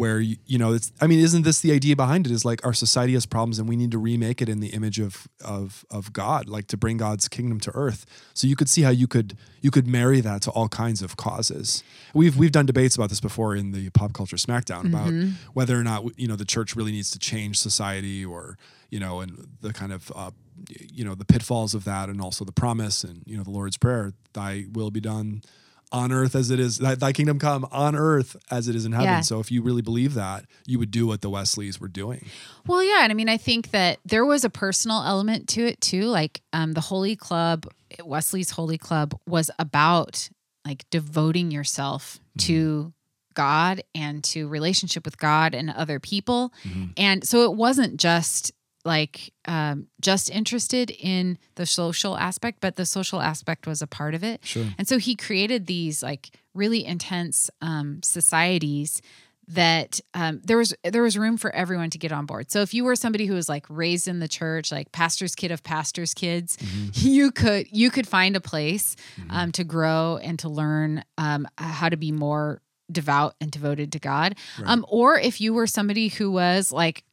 Where 0.00 0.18
you, 0.18 0.36
you 0.46 0.56
know, 0.56 0.72
it's. 0.72 0.92
I 0.98 1.06
mean, 1.06 1.18
isn't 1.18 1.42
this 1.42 1.60
the 1.60 1.72
idea 1.72 1.94
behind 1.94 2.26
it? 2.26 2.32
Is 2.32 2.42
like 2.42 2.64
our 2.64 2.72
society 2.72 3.12
has 3.12 3.26
problems, 3.26 3.58
and 3.58 3.68
we 3.68 3.76
need 3.76 3.90
to 3.90 3.98
remake 3.98 4.40
it 4.40 4.48
in 4.48 4.60
the 4.60 4.68
image 4.68 4.98
of 4.98 5.28
of 5.44 5.84
of 5.90 6.14
God, 6.14 6.48
like 6.48 6.66
to 6.68 6.78
bring 6.78 6.96
God's 6.96 7.28
kingdom 7.28 7.60
to 7.60 7.70
earth. 7.74 8.06
So 8.32 8.46
you 8.46 8.56
could 8.56 8.70
see 8.70 8.80
how 8.80 8.88
you 8.90 9.06
could 9.06 9.36
you 9.60 9.70
could 9.70 9.86
marry 9.86 10.22
that 10.22 10.40
to 10.42 10.50
all 10.52 10.68
kinds 10.68 11.02
of 11.02 11.18
causes. 11.18 11.84
We've 12.14 12.34
we've 12.34 12.50
done 12.50 12.64
debates 12.64 12.96
about 12.96 13.10
this 13.10 13.20
before 13.20 13.54
in 13.54 13.72
the 13.72 13.90
pop 13.90 14.14
culture 14.14 14.36
smackdown 14.36 14.86
about 14.86 15.12
whether 15.52 15.78
or 15.78 15.84
not 15.84 16.18
you 16.18 16.26
know 16.26 16.36
the 16.36 16.46
church 16.46 16.74
really 16.74 16.92
needs 16.92 17.10
to 17.10 17.18
change 17.18 17.58
society, 17.58 18.24
or 18.24 18.56
you 18.88 19.00
know, 19.00 19.20
and 19.20 19.48
the 19.60 19.74
kind 19.74 19.92
of 19.92 20.10
uh, 20.16 20.30
you 20.68 21.04
know 21.04 21.14
the 21.14 21.26
pitfalls 21.26 21.74
of 21.74 21.84
that, 21.84 22.08
and 22.08 22.22
also 22.22 22.44
the 22.44 22.52
promise, 22.52 23.04
and 23.04 23.22
you 23.26 23.36
know 23.36 23.42
the 23.42 23.50
Lord's 23.50 23.76
prayer, 23.76 24.14
"Thy 24.32 24.64
will 24.72 24.90
be 24.90 25.00
done." 25.00 25.42
On 25.92 26.12
earth 26.12 26.36
as 26.36 26.50
it 26.52 26.60
is, 26.60 26.78
thy, 26.78 26.94
thy 26.94 27.12
kingdom 27.12 27.40
come 27.40 27.66
on 27.72 27.96
earth 27.96 28.36
as 28.48 28.68
it 28.68 28.76
is 28.76 28.84
in 28.84 28.92
heaven. 28.92 29.06
Yeah. 29.06 29.20
So, 29.22 29.40
if 29.40 29.50
you 29.50 29.60
really 29.60 29.82
believe 29.82 30.14
that, 30.14 30.44
you 30.64 30.78
would 30.78 30.92
do 30.92 31.04
what 31.06 31.20
the 31.20 31.28
Wesleys 31.28 31.80
were 31.80 31.88
doing. 31.88 32.26
Well, 32.66 32.82
yeah, 32.82 33.02
and 33.02 33.10
I 33.10 33.14
mean, 33.14 33.28
I 33.28 33.36
think 33.36 33.72
that 33.72 33.98
there 34.04 34.24
was 34.24 34.44
a 34.44 34.50
personal 34.50 35.02
element 35.02 35.48
to 35.50 35.66
it 35.66 35.80
too. 35.80 36.02
Like 36.02 36.42
um, 36.52 36.74
the 36.74 36.80
Holy 36.80 37.16
Club, 37.16 37.66
Wesley's 38.04 38.50
Holy 38.50 38.78
Club, 38.78 39.18
was 39.26 39.50
about 39.58 40.28
like 40.64 40.84
devoting 40.90 41.50
yourself 41.50 42.20
to 42.38 42.92
God 43.34 43.82
and 43.92 44.22
to 44.24 44.46
relationship 44.46 45.04
with 45.04 45.18
God 45.18 45.54
and 45.54 45.70
other 45.70 45.98
people, 45.98 46.52
and 46.96 47.26
so 47.26 47.42
it 47.50 47.56
wasn't 47.56 47.98
just 47.98 48.52
like 48.84 49.32
um, 49.44 49.86
just 50.00 50.30
interested 50.30 50.90
in 50.90 51.38
the 51.56 51.66
social 51.66 52.16
aspect, 52.16 52.58
but 52.60 52.76
the 52.76 52.86
social 52.86 53.20
aspect 53.20 53.66
was 53.66 53.82
a 53.82 53.86
part 53.86 54.14
of 54.14 54.24
it. 54.24 54.44
Sure. 54.44 54.66
And 54.78 54.88
so 54.88 54.98
he 54.98 55.16
created 55.16 55.66
these 55.66 56.02
like 56.02 56.30
really 56.54 56.84
intense 56.84 57.50
um, 57.60 58.00
societies 58.02 59.02
that 59.48 60.00
um, 60.14 60.40
there 60.44 60.56
was 60.56 60.72
there 60.84 61.02
was 61.02 61.18
room 61.18 61.36
for 61.36 61.52
everyone 61.54 61.90
to 61.90 61.98
get 61.98 62.12
on 62.12 62.24
board. 62.24 62.50
So 62.50 62.60
if 62.60 62.72
you 62.72 62.84
were 62.84 62.94
somebody 62.94 63.26
who 63.26 63.34
was 63.34 63.48
like 63.48 63.66
raised 63.68 64.06
in 64.06 64.20
the 64.20 64.28
church, 64.28 64.70
like 64.70 64.92
pastor's 64.92 65.34
kid 65.34 65.50
of 65.50 65.62
pastor's 65.62 66.14
kids, 66.14 66.56
you 66.94 67.32
could 67.32 67.66
you 67.70 67.90
could 67.90 68.06
find 68.06 68.36
a 68.36 68.40
place 68.40 68.94
um, 69.28 69.50
to 69.52 69.64
grow 69.64 70.18
and 70.22 70.38
to 70.38 70.48
learn 70.48 71.04
um, 71.18 71.48
how 71.58 71.88
to 71.88 71.96
be 71.96 72.12
more 72.12 72.62
devout 72.92 73.34
and 73.40 73.50
devoted 73.50 73.92
to 73.92 73.98
God. 73.98 74.36
Um, 74.64 74.84
or 74.88 75.18
if 75.18 75.40
you 75.40 75.52
were 75.54 75.66
somebody 75.66 76.08
who 76.08 76.30
was 76.30 76.72
like 76.72 77.04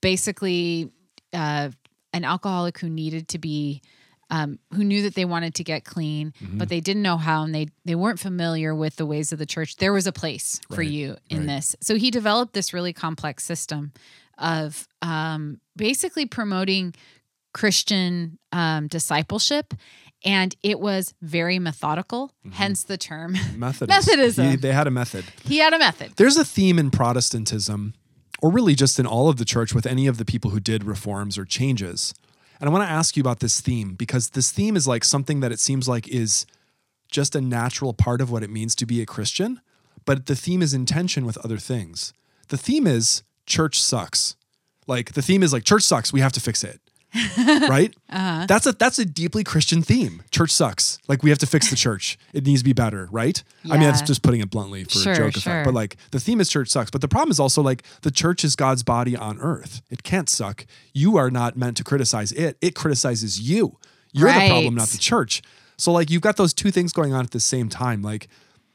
basically 0.00 0.90
uh, 1.32 1.70
an 2.12 2.24
alcoholic 2.24 2.78
who 2.78 2.88
needed 2.88 3.28
to 3.28 3.38
be 3.38 3.82
um, 4.32 4.60
who 4.72 4.84
knew 4.84 5.02
that 5.02 5.16
they 5.16 5.24
wanted 5.24 5.56
to 5.56 5.64
get 5.64 5.84
clean 5.84 6.32
but 6.40 6.68
they 6.68 6.78
didn't 6.80 7.02
know 7.02 7.16
how 7.16 7.42
and 7.42 7.52
they 7.54 7.66
they 7.84 7.96
weren't 7.96 8.20
familiar 8.20 8.74
with 8.74 8.94
the 8.96 9.04
ways 9.06 9.32
of 9.32 9.38
the 9.40 9.46
church 9.46 9.76
there 9.76 9.92
was 9.92 10.06
a 10.06 10.12
place 10.12 10.60
for 10.72 10.82
you 10.82 11.16
in 11.28 11.38
right. 11.38 11.46
this 11.48 11.74
so 11.80 11.96
he 11.96 12.10
developed 12.12 12.52
this 12.52 12.72
really 12.72 12.92
complex 12.92 13.44
system 13.44 13.92
of 14.38 14.86
um, 15.02 15.60
basically 15.76 16.26
promoting 16.26 16.94
christian 17.52 18.38
um, 18.52 18.86
discipleship 18.86 19.74
and 20.24 20.54
it 20.62 20.78
was 20.78 21.12
very 21.22 21.58
methodical 21.58 22.32
hence 22.52 22.84
the 22.84 22.96
term 22.96 23.32
Methodist. 23.56 24.06
Methodism. 24.06 24.50
He- 24.50 24.56
they 24.56 24.72
had 24.72 24.86
a 24.86 24.92
method. 24.92 25.24
he 25.44 25.58
had 25.58 25.74
a 25.74 25.78
method 25.78 26.12
There's 26.16 26.36
a 26.36 26.44
theme 26.44 26.78
in 26.78 26.92
Protestantism, 26.92 27.94
or 28.40 28.50
really 28.50 28.74
just 28.74 28.98
in 28.98 29.06
all 29.06 29.28
of 29.28 29.36
the 29.36 29.44
church 29.44 29.74
with 29.74 29.86
any 29.86 30.06
of 30.06 30.18
the 30.18 30.24
people 30.24 30.50
who 30.50 30.60
did 30.60 30.84
reforms 30.84 31.36
or 31.38 31.44
changes. 31.44 32.14
And 32.58 32.68
I 32.68 32.72
want 32.72 32.84
to 32.84 32.92
ask 32.92 33.16
you 33.16 33.20
about 33.20 33.40
this 33.40 33.60
theme 33.60 33.94
because 33.94 34.30
this 34.30 34.50
theme 34.50 34.76
is 34.76 34.86
like 34.86 35.04
something 35.04 35.40
that 35.40 35.52
it 35.52 35.60
seems 35.60 35.88
like 35.88 36.08
is 36.08 36.46
just 37.10 37.34
a 37.34 37.40
natural 37.40 37.92
part 37.92 38.20
of 38.20 38.30
what 38.30 38.42
it 38.42 38.50
means 38.50 38.74
to 38.76 38.86
be 38.86 39.00
a 39.00 39.06
Christian, 39.06 39.60
but 40.04 40.26
the 40.26 40.36
theme 40.36 40.62
is 40.62 40.74
in 40.74 40.86
tension 40.86 41.24
with 41.24 41.38
other 41.38 41.58
things. 41.58 42.12
The 42.48 42.56
theme 42.56 42.86
is 42.86 43.22
church 43.46 43.80
sucks. 43.80 44.36
Like 44.86 45.12
the 45.12 45.22
theme 45.22 45.42
is 45.42 45.52
like 45.52 45.64
church 45.64 45.82
sucks, 45.82 46.12
we 46.12 46.20
have 46.20 46.32
to 46.32 46.40
fix 46.40 46.62
it. 46.64 46.79
right? 47.68 47.94
Uh-huh. 48.08 48.46
That's 48.46 48.66
a 48.66 48.72
that's 48.72 48.98
a 48.98 49.04
deeply 49.04 49.42
Christian 49.42 49.82
theme. 49.82 50.22
Church 50.30 50.50
sucks. 50.52 50.98
Like 51.08 51.22
we 51.22 51.30
have 51.30 51.38
to 51.40 51.46
fix 51.46 51.70
the 51.70 51.76
church. 51.76 52.18
It 52.32 52.46
needs 52.46 52.60
to 52.60 52.64
be 52.64 52.72
better, 52.72 53.08
right? 53.10 53.42
Yeah. 53.64 53.74
I 53.74 53.78
mean, 53.78 53.88
that's 53.88 54.02
just 54.02 54.22
putting 54.22 54.40
it 54.40 54.50
bluntly 54.50 54.84
for 54.84 54.98
sure, 54.98 55.12
a 55.12 55.16
joke 55.16 55.32
sure. 55.32 55.52
effect. 55.52 55.64
But 55.66 55.74
like 55.74 55.96
the 56.12 56.20
theme 56.20 56.40
is 56.40 56.48
church 56.48 56.68
sucks. 56.68 56.90
But 56.90 57.00
the 57.00 57.08
problem 57.08 57.30
is 57.30 57.40
also 57.40 57.62
like 57.62 57.82
the 58.02 58.10
church 58.10 58.44
is 58.44 58.54
God's 58.54 58.82
body 58.82 59.16
on 59.16 59.40
earth. 59.40 59.82
It 59.90 60.02
can't 60.02 60.28
suck. 60.28 60.66
You 60.92 61.16
are 61.16 61.30
not 61.30 61.56
meant 61.56 61.76
to 61.78 61.84
criticize 61.84 62.32
it. 62.32 62.56
It 62.60 62.74
criticizes 62.74 63.40
you. 63.40 63.78
You're 64.12 64.28
right. 64.28 64.48
the 64.48 64.50
problem, 64.50 64.74
not 64.76 64.88
the 64.88 64.98
church. 64.98 65.42
So 65.76 65.92
like 65.92 66.10
you've 66.10 66.22
got 66.22 66.36
those 66.36 66.54
two 66.54 66.70
things 66.70 66.92
going 66.92 67.12
on 67.12 67.24
at 67.24 67.32
the 67.32 67.40
same 67.40 67.68
time. 67.68 68.02
Like 68.02 68.28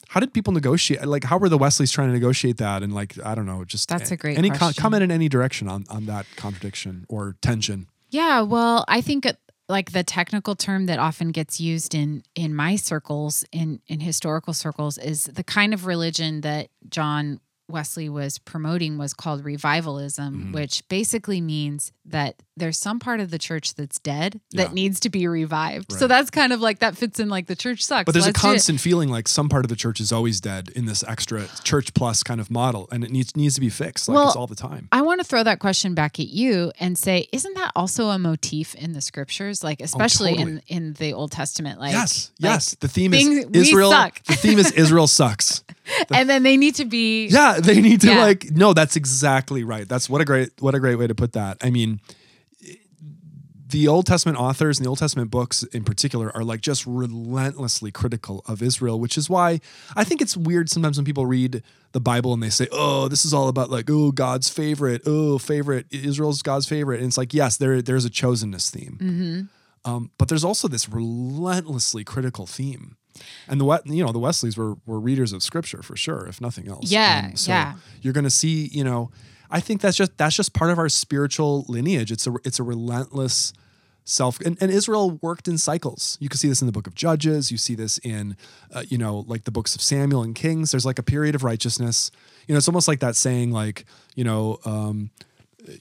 how 0.10 0.20
did 0.20 0.34
people 0.34 0.54
negotiate? 0.54 1.06
Like, 1.06 1.24
how 1.24 1.38
were 1.38 1.50
the 1.50 1.58
Wesleys 1.58 1.92
trying 1.92 2.10
to 2.10 2.14
negotiate 2.14 2.58
that? 2.58 2.84
And 2.84 2.94
like, 2.94 3.16
I 3.26 3.36
don't 3.36 3.46
know, 3.46 3.66
just 3.66 3.90
that's 3.90 4.12
a 4.12 4.18
great 4.18 4.38
any 4.38 4.50
comment 4.50 5.04
in 5.04 5.12
any 5.12 5.30
direction 5.30 5.68
on 5.68 5.86
on 5.90 6.06
that 6.06 6.26
contradiction 6.36 7.06
or 7.10 7.36
tension. 7.42 7.88
Yeah, 8.16 8.44
well, 8.44 8.86
I 8.88 9.02
think 9.02 9.26
uh, 9.26 9.34
like 9.68 9.92
the 9.92 10.02
technical 10.02 10.56
term 10.56 10.86
that 10.86 11.00
often 11.00 11.34
gets 11.34 11.60
used 11.60 11.94
in 11.94 12.24
in 12.34 12.56
my 12.56 12.78
circles 12.78 13.44
in 13.52 13.82
in 13.88 14.00
historical 14.00 14.54
circles 14.54 14.98
is 14.98 15.26
the 15.26 15.44
kind 15.44 15.74
of 15.74 15.86
religion 15.86 16.40
that 16.40 16.70
John 16.88 17.42
Wesley 17.68 18.10
was 18.10 18.38
promoting 18.38 18.98
was 18.98 19.14
called 19.14 19.44
revivalism, 19.44 20.34
mm-hmm. 20.34 20.52
which 20.52 20.88
basically 20.88 21.42
means 21.42 21.92
that 22.06 22.42
there's 22.56 22.78
some 22.78 23.00
part 23.00 23.20
of 23.20 23.32
the 23.32 23.40
church 23.40 23.74
that's 23.74 24.00
dead 24.00 24.40
that 24.52 24.70
yeah. 24.70 24.74
needs 24.74 25.00
to 25.02 25.10
be 25.10 25.28
revived. 25.28 25.92
Right. 25.92 26.00
So 26.00 26.08
that's 26.08 26.30
kind 26.30 26.54
of 26.54 26.62
like 26.62 26.80
that 26.80 26.96
fits 26.96 27.20
in 27.20 27.28
like 27.28 27.48
the 27.48 27.56
church 27.56 27.84
sucks. 27.84 28.06
But 28.06 28.14
there's 28.14 28.28
Let's 28.28 28.38
a 28.38 28.42
constant 28.42 28.80
feeling 28.80 29.10
like 29.10 29.28
some 29.28 29.50
part 29.50 29.66
of 29.66 29.70
the 29.70 29.76
church 29.76 30.00
is 30.00 30.12
always 30.12 30.40
dead 30.40 30.70
in 30.70 30.86
this 30.86 31.04
extra 31.04 31.48
church 31.64 31.94
plus 31.94 32.24
kind 32.24 32.40
of 32.40 32.52
model, 32.52 32.88
and 32.92 33.04
it 33.04 33.12
needs 33.12 33.36
needs 33.36 33.56
to 33.56 33.62
be 33.62 33.70
fixed 33.70 34.08
like 34.08 34.16
well, 34.16 34.28
it's 34.28 34.36
all 34.36 34.48
the 34.48 34.56
time. 34.56 34.88
I 34.92 35.02
want 35.02 35.22
to 35.22 35.26
throw 35.26 35.44
that 35.44 35.60
question 35.60 35.96
back 35.96 36.20
at 36.20 36.28
you 36.28 36.72
and 36.80 36.98
say, 36.98 37.28
isn't 37.32 37.56
that 37.56 37.72
also 37.76 38.10
a 38.10 38.20
motif 38.20 38.76
in 38.76 38.94
the 38.94 39.02
scriptures? 39.02 39.64
Like 39.64 39.82
oh, 39.82 39.86
especially 39.86 40.34
oh, 40.34 40.38
totally. 40.38 40.62
in 40.68 40.86
in 40.88 40.94
the 40.94 41.14
Old 41.14 41.32
Testament. 41.32 41.80
Like 41.80 41.94
yes, 41.94 42.32
yes, 42.38 42.76
the 42.76 42.88
theme 42.88 43.14
is 43.14 43.48
Israel. 43.54 43.90
The 43.90 44.36
theme 44.36 44.60
is 44.60 44.72
Israel 44.72 45.08
sucks. 45.08 45.64
And 46.12 46.30
then 46.30 46.44
they 46.44 46.58
need 46.58 46.76
to 46.76 46.86
be 46.86 47.28
yeah 47.28 47.60
they 47.60 47.82
need 47.82 48.02
to 48.02 48.08
yeah. 48.08 48.22
like 48.22 48.52
no 48.52 48.74
that's 48.74 48.96
exactly 48.96 49.64
right 49.64 49.88
that's 49.88 50.10
what 50.10 50.22
a 50.22 50.26
great 50.26 50.52
what 50.60 50.76
a 50.76 50.80
great 50.80 50.96
way 50.96 51.08
to 51.08 51.16
put 51.16 51.34
that 51.34 51.58
i 51.62 51.70
mean 51.70 52.00
the 53.76 53.88
Old 53.88 54.06
Testament 54.06 54.38
authors 54.38 54.78
and 54.78 54.86
the 54.86 54.90
Old 54.90 55.00
Testament 55.00 55.32
books 55.32 55.64
in 55.64 55.84
particular 55.84 56.34
are 56.36 56.44
like 56.44 56.62
just 56.62 56.86
relentlessly 56.86 57.92
critical 57.92 58.44
of 58.48 58.62
Israel, 58.62 59.00
which 59.00 59.18
is 59.18 59.30
why 59.30 59.60
I 59.96 60.04
think 60.04 60.22
it's 60.22 60.38
weird 60.38 60.70
sometimes 60.70 60.98
when 60.98 61.06
people 61.06 61.26
read 61.26 61.64
the 61.92 62.00
Bible 62.00 62.34
and 62.34 62.44
they 62.44 62.50
say, 62.50 62.68
"Oh, 62.72 63.08
this 63.08 63.26
is 63.26 63.34
all 63.34 63.48
about 63.48 63.70
like 63.70 63.90
oh 63.90 64.12
God's 64.12 64.50
favorite, 64.50 65.02
oh 65.06 65.38
favorite 65.38 65.88
Israel's 65.92 66.42
God's 66.42 66.68
favorite," 66.68 67.00
and 67.00 67.08
it's 67.08 67.18
like 67.18 67.34
yes, 67.34 67.58
there 67.58 67.82
there's 67.82 68.06
a 68.06 68.10
chosenness 68.10 68.70
theme, 68.70 68.98
mm-hmm. 69.02 69.92
um, 69.92 70.12
but 70.18 70.30
there's 70.30 70.44
also 70.44 70.68
this 70.68 70.88
relentlessly 70.88 72.04
critical 72.04 72.46
theme. 72.46 72.98
And 73.48 73.60
the 73.60 73.82
you 73.86 74.06
know 74.06 74.12
the 74.12 74.20
Wesleys 74.20 74.58
were 74.58 74.76
were 74.86 75.00
readers 75.00 75.34
of 75.34 75.44
Scripture 75.44 75.82
for 75.82 75.96
sure, 75.96 76.26
if 76.28 76.42
nothing 76.42 76.68
else. 76.68 76.92
Yeah, 76.92 77.34
so 77.36 77.52
yeah. 77.52 77.74
You're 78.02 78.14
going 78.14 78.26
to 78.26 78.30
see, 78.30 78.70
you 78.72 78.84
know, 78.84 79.12
I 79.50 79.60
think 79.60 79.82
that's 79.82 79.98
just 79.98 80.18
that's 80.18 80.36
just 80.36 80.54
part 80.54 80.72
of 80.72 80.78
our 80.78 80.90
spiritual 80.90 81.66
lineage. 81.68 82.12
It's 82.12 82.28
a 82.28 82.36
it's 82.44 82.60
a 82.60 82.64
relentless 82.64 83.54
self 84.06 84.40
and, 84.42 84.58
and 84.62 84.72
Israel 84.72 85.18
worked 85.22 85.48
in 85.48 85.58
cycles. 85.58 86.18
You 86.22 86.30
can 86.30 86.38
see 86.38 86.48
this 86.48 86.62
in 86.62 86.68
the 86.68 86.72
book 86.72 86.88
of 86.88 86.94
Judges. 86.94 87.52
You 87.52 87.58
see 87.58 87.76
this 87.76 87.98
in 88.00 88.38
uh, 88.74 88.84
you 88.88 88.98
know 88.98 89.26
like 89.28 89.44
the 89.44 89.52
books 89.52 89.76
of 89.76 89.82
Samuel 89.82 90.24
and 90.24 90.36
Kings. 90.36 90.72
There's 90.72 90.86
like 90.86 91.00
a 91.00 91.04
period 91.04 91.36
of 91.36 91.44
righteousness. 91.44 92.12
You 92.48 92.54
know, 92.54 92.58
it's 92.58 92.68
almost 92.68 92.88
like 92.88 93.00
that 93.00 93.16
saying 93.16 93.52
like 93.52 93.86
you 94.16 94.24
know 94.24 94.60
um, 94.66 95.12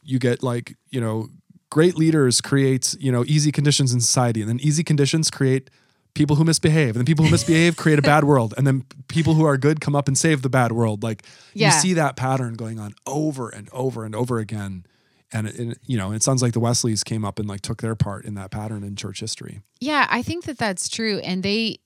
you 0.03 0.19
get 0.19 0.43
like 0.43 0.77
you 0.91 1.01
know 1.01 1.29
great 1.71 1.97
leaders 1.97 2.41
create 2.41 2.95
you 2.99 3.13
know 3.13 3.25
easy 3.27 3.53
conditions 3.53 3.93
in 3.93 4.01
society, 4.01 4.41
and 4.41 4.49
then 4.49 4.61
easy 4.61 4.83
conditions 4.85 5.31
create 5.31 5.71
people 6.15 6.37
who 6.37 6.45
misbehave 6.45 6.91
and 6.91 6.97
then 6.97 7.05
people 7.05 7.25
who 7.25 7.31
misbehave 7.31 7.77
create 7.77 7.99
a 7.99 8.03
bad 8.03 8.25
world 8.33 8.55
and 8.57 8.67
then 8.67 8.85
people 9.09 9.35
who 9.35 9.45
are 9.45 9.57
good 9.57 9.81
come 9.81 9.95
up 9.95 10.09
and 10.09 10.17
save 10.17 10.43
the 10.43 10.49
bad 10.49 10.73
world. 10.73 11.03
Like 11.03 11.23
yeah. 11.53 11.67
you 11.67 11.73
see 11.73 11.93
that 11.95 12.17
pattern 12.17 12.55
going 12.55 12.79
on 12.79 12.95
over 13.07 13.49
and 13.49 13.69
over 13.73 14.05
and 14.05 14.15
over 14.15 14.39
again. 14.39 14.87
And, 15.33 15.49
it, 15.49 15.59
it, 15.59 15.79
you 15.85 15.99
know 15.99 16.13
it 16.13 16.23
sounds 16.23 16.43
like 16.43 16.53
the 16.53 16.61
wesleys 16.61 17.03
came 17.03 17.25
up 17.25 17.41
and 17.41 17.49
like 17.49 17.61
took 17.61 17.83
their 17.83 17.97
part 17.97 18.25
in 18.25 18.35
that 18.35 18.53
pattern 18.53 18.85
in 18.85 18.95
church 18.95 19.21
history. 19.21 19.61
Yeah 19.81 20.07
i 20.09 20.23
think 20.23 20.45
that 20.45 20.59
that's 20.59 20.89
true. 20.89 21.19
And 21.19 21.43
they 21.43 21.79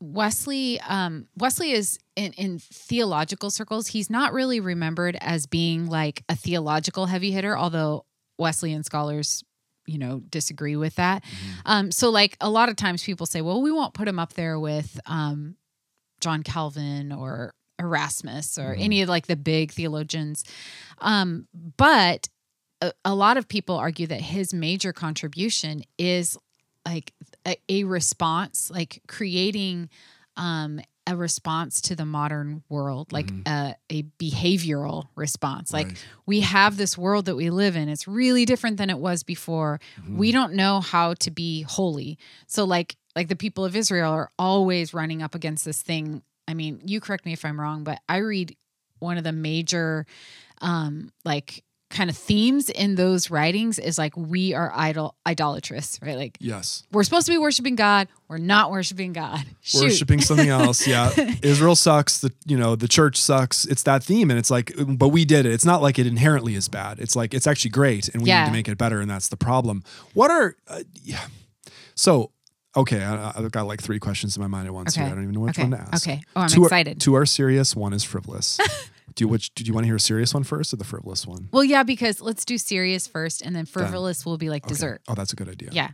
wesley 0.00 0.78
um 0.82 1.26
wesley 1.38 1.72
is 1.72 1.98
in, 2.16 2.32
in 2.34 2.58
theological 2.58 3.50
circles 3.50 3.86
he's 3.86 4.10
not 4.10 4.34
really 4.34 4.60
remembered 4.60 5.16
as 5.22 5.46
being 5.46 5.86
like 5.86 6.22
a 6.28 6.36
theological 6.36 7.06
heavy 7.06 7.30
hitter 7.30 7.56
although 7.56 8.04
wesleyan 8.38 8.84
scholars 8.84 9.42
you 9.86 9.98
know 9.98 10.20
disagree 10.28 10.76
with 10.76 10.94
that 10.96 11.22
mm-hmm. 11.24 11.60
um 11.66 11.92
so 11.92 12.10
like 12.10 12.36
a 12.40 12.50
lot 12.50 12.68
of 12.68 12.76
times 12.76 13.02
people 13.02 13.26
say 13.26 13.40
well 13.40 13.62
we 13.62 13.70
won't 13.70 13.94
put 13.94 14.08
him 14.08 14.18
up 14.18 14.32
there 14.34 14.58
with 14.58 15.00
um 15.06 15.56
john 16.20 16.42
calvin 16.42 17.12
or 17.12 17.52
erasmus 17.78 18.58
or 18.58 18.72
mm-hmm. 18.72 18.82
any 18.82 19.02
of 19.02 19.08
like 19.08 19.26
the 19.26 19.36
big 19.36 19.70
theologians 19.72 20.44
um 20.98 21.46
but 21.76 22.28
a, 22.80 22.92
a 23.04 23.14
lot 23.14 23.36
of 23.36 23.48
people 23.48 23.76
argue 23.76 24.06
that 24.06 24.20
his 24.20 24.52
major 24.52 24.92
contribution 24.92 25.82
is 25.98 26.36
like 26.86 27.12
a, 27.46 27.56
a 27.68 27.84
response 27.84 28.70
like 28.72 29.02
creating 29.08 29.88
um 30.36 30.80
a 31.06 31.16
response 31.16 31.80
to 31.82 31.94
the 31.94 32.04
modern 32.04 32.62
world, 32.68 33.12
like 33.12 33.26
mm-hmm. 33.26 33.42
a, 33.46 33.76
a, 33.90 34.02
behavioral 34.18 35.08
response. 35.14 35.72
Like 35.72 35.86
right. 35.88 36.04
we 36.26 36.40
have 36.40 36.76
this 36.76 36.98
world 36.98 37.26
that 37.26 37.36
we 37.36 37.50
live 37.50 37.76
in. 37.76 37.88
It's 37.88 38.08
really 38.08 38.44
different 38.44 38.76
than 38.76 38.90
it 38.90 38.98
was 38.98 39.22
before. 39.22 39.80
Mm-hmm. 40.00 40.18
We 40.18 40.32
don't 40.32 40.54
know 40.54 40.80
how 40.80 41.14
to 41.14 41.30
be 41.30 41.62
holy. 41.62 42.18
So 42.46 42.64
like 42.64 42.96
like 43.14 43.28
the 43.28 43.36
people 43.36 43.64
of 43.64 43.76
Israel 43.76 44.12
are 44.12 44.30
always 44.38 44.92
running 44.92 45.22
up 45.22 45.34
against 45.34 45.64
this 45.64 45.80
thing. 45.80 46.22
I 46.48 46.54
mean, 46.54 46.80
you 46.84 47.00
correct 47.00 47.24
me 47.24 47.32
if 47.32 47.44
I'm 47.44 47.60
wrong, 47.60 47.84
but 47.84 48.00
I 48.08 48.18
read 48.18 48.56
one 48.98 49.16
of 49.16 49.24
the 49.24 49.32
major 49.32 50.06
um 50.60 51.12
like 51.24 51.62
kind 51.88 52.10
of 52.10 52.16
themes 52.16 52.68
in 52.68 52.96
those 52.96 53.30
writings 53.30 53.78
is 53.78 53.96
like 53.96 54.16
we 54.16 54.54
are 54.54 54.72
idol 54.74 55.14
idolatrous, 55.26 55.98
right? 56.02 56.16
Like 56.16 56.36
yes, 56.40 56.82
we're 56.92 57.04
supposed 57.04 57.26
to 57.26 57.32
be 57.32 57.38
worshiping 57.38 57.76
God, 57.76 58.08
we're 58.28 58.38
not 58.38 58.70
worshiping 58.70 59.12
God. 59.12 59.44
Shoot. 59.60 59.84
Worshiping 59.84 60.20
something 60.20 60.48
else. 60.48 60.86
Yeah, 60.86 61.12
Israel 61.42 61.76
sucks. 61.76 62.20
The 62.20 62.32
you 62.44 62.56
know 62.56 62.76
the 62.76 62.88
church 62.88 63.16
sucks. 63.16 63.64
It's 63.64 63.84
that 63.84 64.02
theme, 64.02 64.30
and 64.30 64.38
it's 64.38 64.50
like, 64.50 64.72
but 64.76 65.08
we 65.08 65.24
did 65.24 65.46
it. 65.46 65.52
It's 65.52 65.64
not 65.64 65.82
like 65.82 65.98
it 65.98 66.06
inherently 66.06 66.54
is 66.54 66.68
bad. 66.68 66.98
It's 66.98 67.14
like 67.14 67.34
it's 67.34 67.46
actually 67.46 67.70
great, 67.70 68.08
and 68.08 68.22
we 68.22 68.28
yeah. 68.28 68.42
need 68.42 68.46
to 68.48 68.52
make 68.52 68.68
it 68.68 68.78
better, 68.78 69.00
and 69.00 69.10
that's 69.10 69.28
the 69.28 69.36
problem. 69.36 69.84
What 70.14 70.30
are 70.30 70.56
uh, 70.68 70.82
yeah? 71.02 71.26
So 71.94 72.32
okay, 72.76 73.02
I, 73.02 73.32
have 73.32 73.50
got 73.52 73.66
like 73.66 73.80
three 73.80 73.98
questions 73.98 74.36
in 74.36 74.42
my 74.42 74.48
mind 74.48 74.66
at 74.66 74.74
once. 74.74 74.96
Okay. 74.96 75.04
Here. 75.04 75.12
I 75.12 75.14
don't 75.14 75.24
even 75.24 75.34
know 75.34 75.40
which 75.40 75.58
okay. 75.58 75.68
one 75.68 75.78
to 75.78 75.80
ask. 75.80 76.06
Okay. 76.06 76.20
Oh, 76.34 76.42
I'm 76.42 76.48
two 76.48 76.64
excited. 76.64 76.96
Are, 76.96 77.00
two 77.00 77.14
are 77.14 77.26
serious. 77.26 77.74
One 77.74 77.92
is 77.92 78.04
frivolous. 78.04 78.58
Do 79.16 79.24
you 79.24 79.28
which 79.28 79.52
do 79.54 79.64
you 79.64 79.74
want 79.74 79.84
to 79.84 79.88
hear 79.88 79.96
a 79.96 80.00
serious 80.00 80.32
one 80.32 80.44
first 80.44 80.72
or 80.72 80.76
the 80.76 80.84
frivolous 80.84 81.26
one? 81.26 81.48
Well, 81.52 81.64
yeah, 81.64 81.82
because 81.82 82.20
let's 82.20 82.44
do 82.44 82.58
serious 82.58 83.06
first, 83.06 83.42
and 83.42 83.56
then 83.56 83.66
frivolous 83.66 84.24
will 84.24 84.38
be 84.38 84.50
like 84.50 84.64
okay. 84.64 84.72
dessert. 84.72 85.02
Oh, 85.08 85.14
that's 85.14 85.32
a 85.32 85.36
good 85.36 85.48
idea. 85.48 85.70
Yeah. 85.72 85.90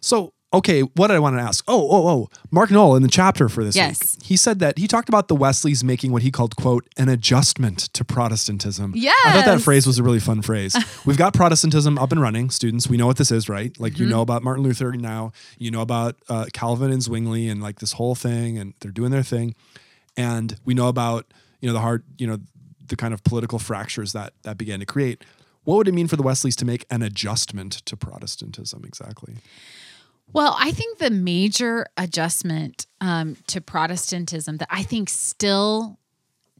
So 0.00 0.34
okay, 0.54 0.82
what 0.82 1.08
did 1.08 1.16
I 1.16 1.18
want 1.18 1.36
to 1.36 1.42
ask? 1.42 1.64
Oh, 1.66 1.88
oh, 1.90 2.08
oh. 2.08 2.28
Mark 2.50 2.70
Noll 2.70 2.94
in 2.94 3.02
the 3.02 3.08
chapter 3.08 3.48
for 3.48 3.64
this 3.64 3.74
yes. 3.74 4.16
week, 4.16 4.24
he 4.24 4.36
said 4.36 4.60
that 4.60 4.78
he 4.78 4.86
talked 4.86 5.08
about 5.08 5.28
the 5.28 5.34
Wesleys 5.34 5.82
making 5.82 6.12
what 6.12 6.22
he 6.22 6.30
called, 6.30 6.56
quote, 6.56 6.88
an 6.96 7.08
adjustment 7.08 7.80
to 7.92 8.04
Protestantism. 8.04 8.92
Yeah. 8.94 9.12
I 9.24 9.32
thought 9.32 9.46
that 9.46 9.60
phrase 9.60 9.86
was 9.86 9.98
a 9.98 10.02
really 10.02 10.20
fun 10.20 10.42
phrase. 10.42 10.76
We've 11.04 11.18
got 11.18 11.34
Protestantism 11.34 11.98
up 11.98 12.12
and 12.12 12.20
running. 12.20 12.50
Students, 12.50 12.88
we 12.88 12.96
know 12.96 13.06
what 13.06 13.16
this 13.16 13.32
is, 13.32 13.48
right? 13.48 13.78
Like, 13.80 13.94
mm-hmm. 13.94 14.04
you 14.04 14.08
know 14.08 14.20
about 14.20 14.42
Martin 14.42 14.62
Luther 14.62 14.92
now, 14.92 15.32
you 15.58 15.70
know 15.70 15.80
about 15.80 16.16
uh, 16.28 16.46
Calvin 16.52 16.92
and 16.92 17.02
Zwingli 17.02 17.48
and 17.48 17.60
like 17.60 17.80
this 17.80 17.92
whole 17.92 18.14
thing, 18.14 18.56
and 18.56 18.74
they're 18.80 18.92
doing 18.92 19.10
their 19.10 19.24
thing. 19.24 19.54
And 20.16 20.56
we 20.64 20.74
know 20.74 20.88
about, 20.88 21.26
you 21.60 21.68
know, 21.68 21.72
the 21.72 21.80
hard, 21.80 22.04
you 22.18 22.26
know, 22.28 22.38
the 22.86 22.96
kind 22.96 23.14
of 23.14 23.22
political 23.24 23.58
fractures 23.58 24.12
that 24.12 24.34
that 24.42 24.58
began 24.58 24.80
to 24.80 24.86
create. 24.86 25.24
What 25.64 25.76
would 25.76 25.88
it 25.88 25.94
mean 25.94 26.08
for 26.08 26.16
the 26.16 26.22
Wesleys 26.22 26.56
to 26.56 26.64
make 26.64 26.84
an 26.90 27.02
adjustment 27.02 27.72
to 27.86 27.96
Protestantism 27.96 28.84
exactly? 28.84 29.36
Well, 30.32 30.56
I 30.58 30.72
think 30.72 30.98
the 30.98 31.10
major 31.10 31.86
adjustment 31.96 32.86
um, 33.00 33.36
to 33.48 33.60
Protestantism 33.60 34.58
that 34.58 34.68
I 34.70 34.82
think 34.82 35.08
still, 35.08 35.98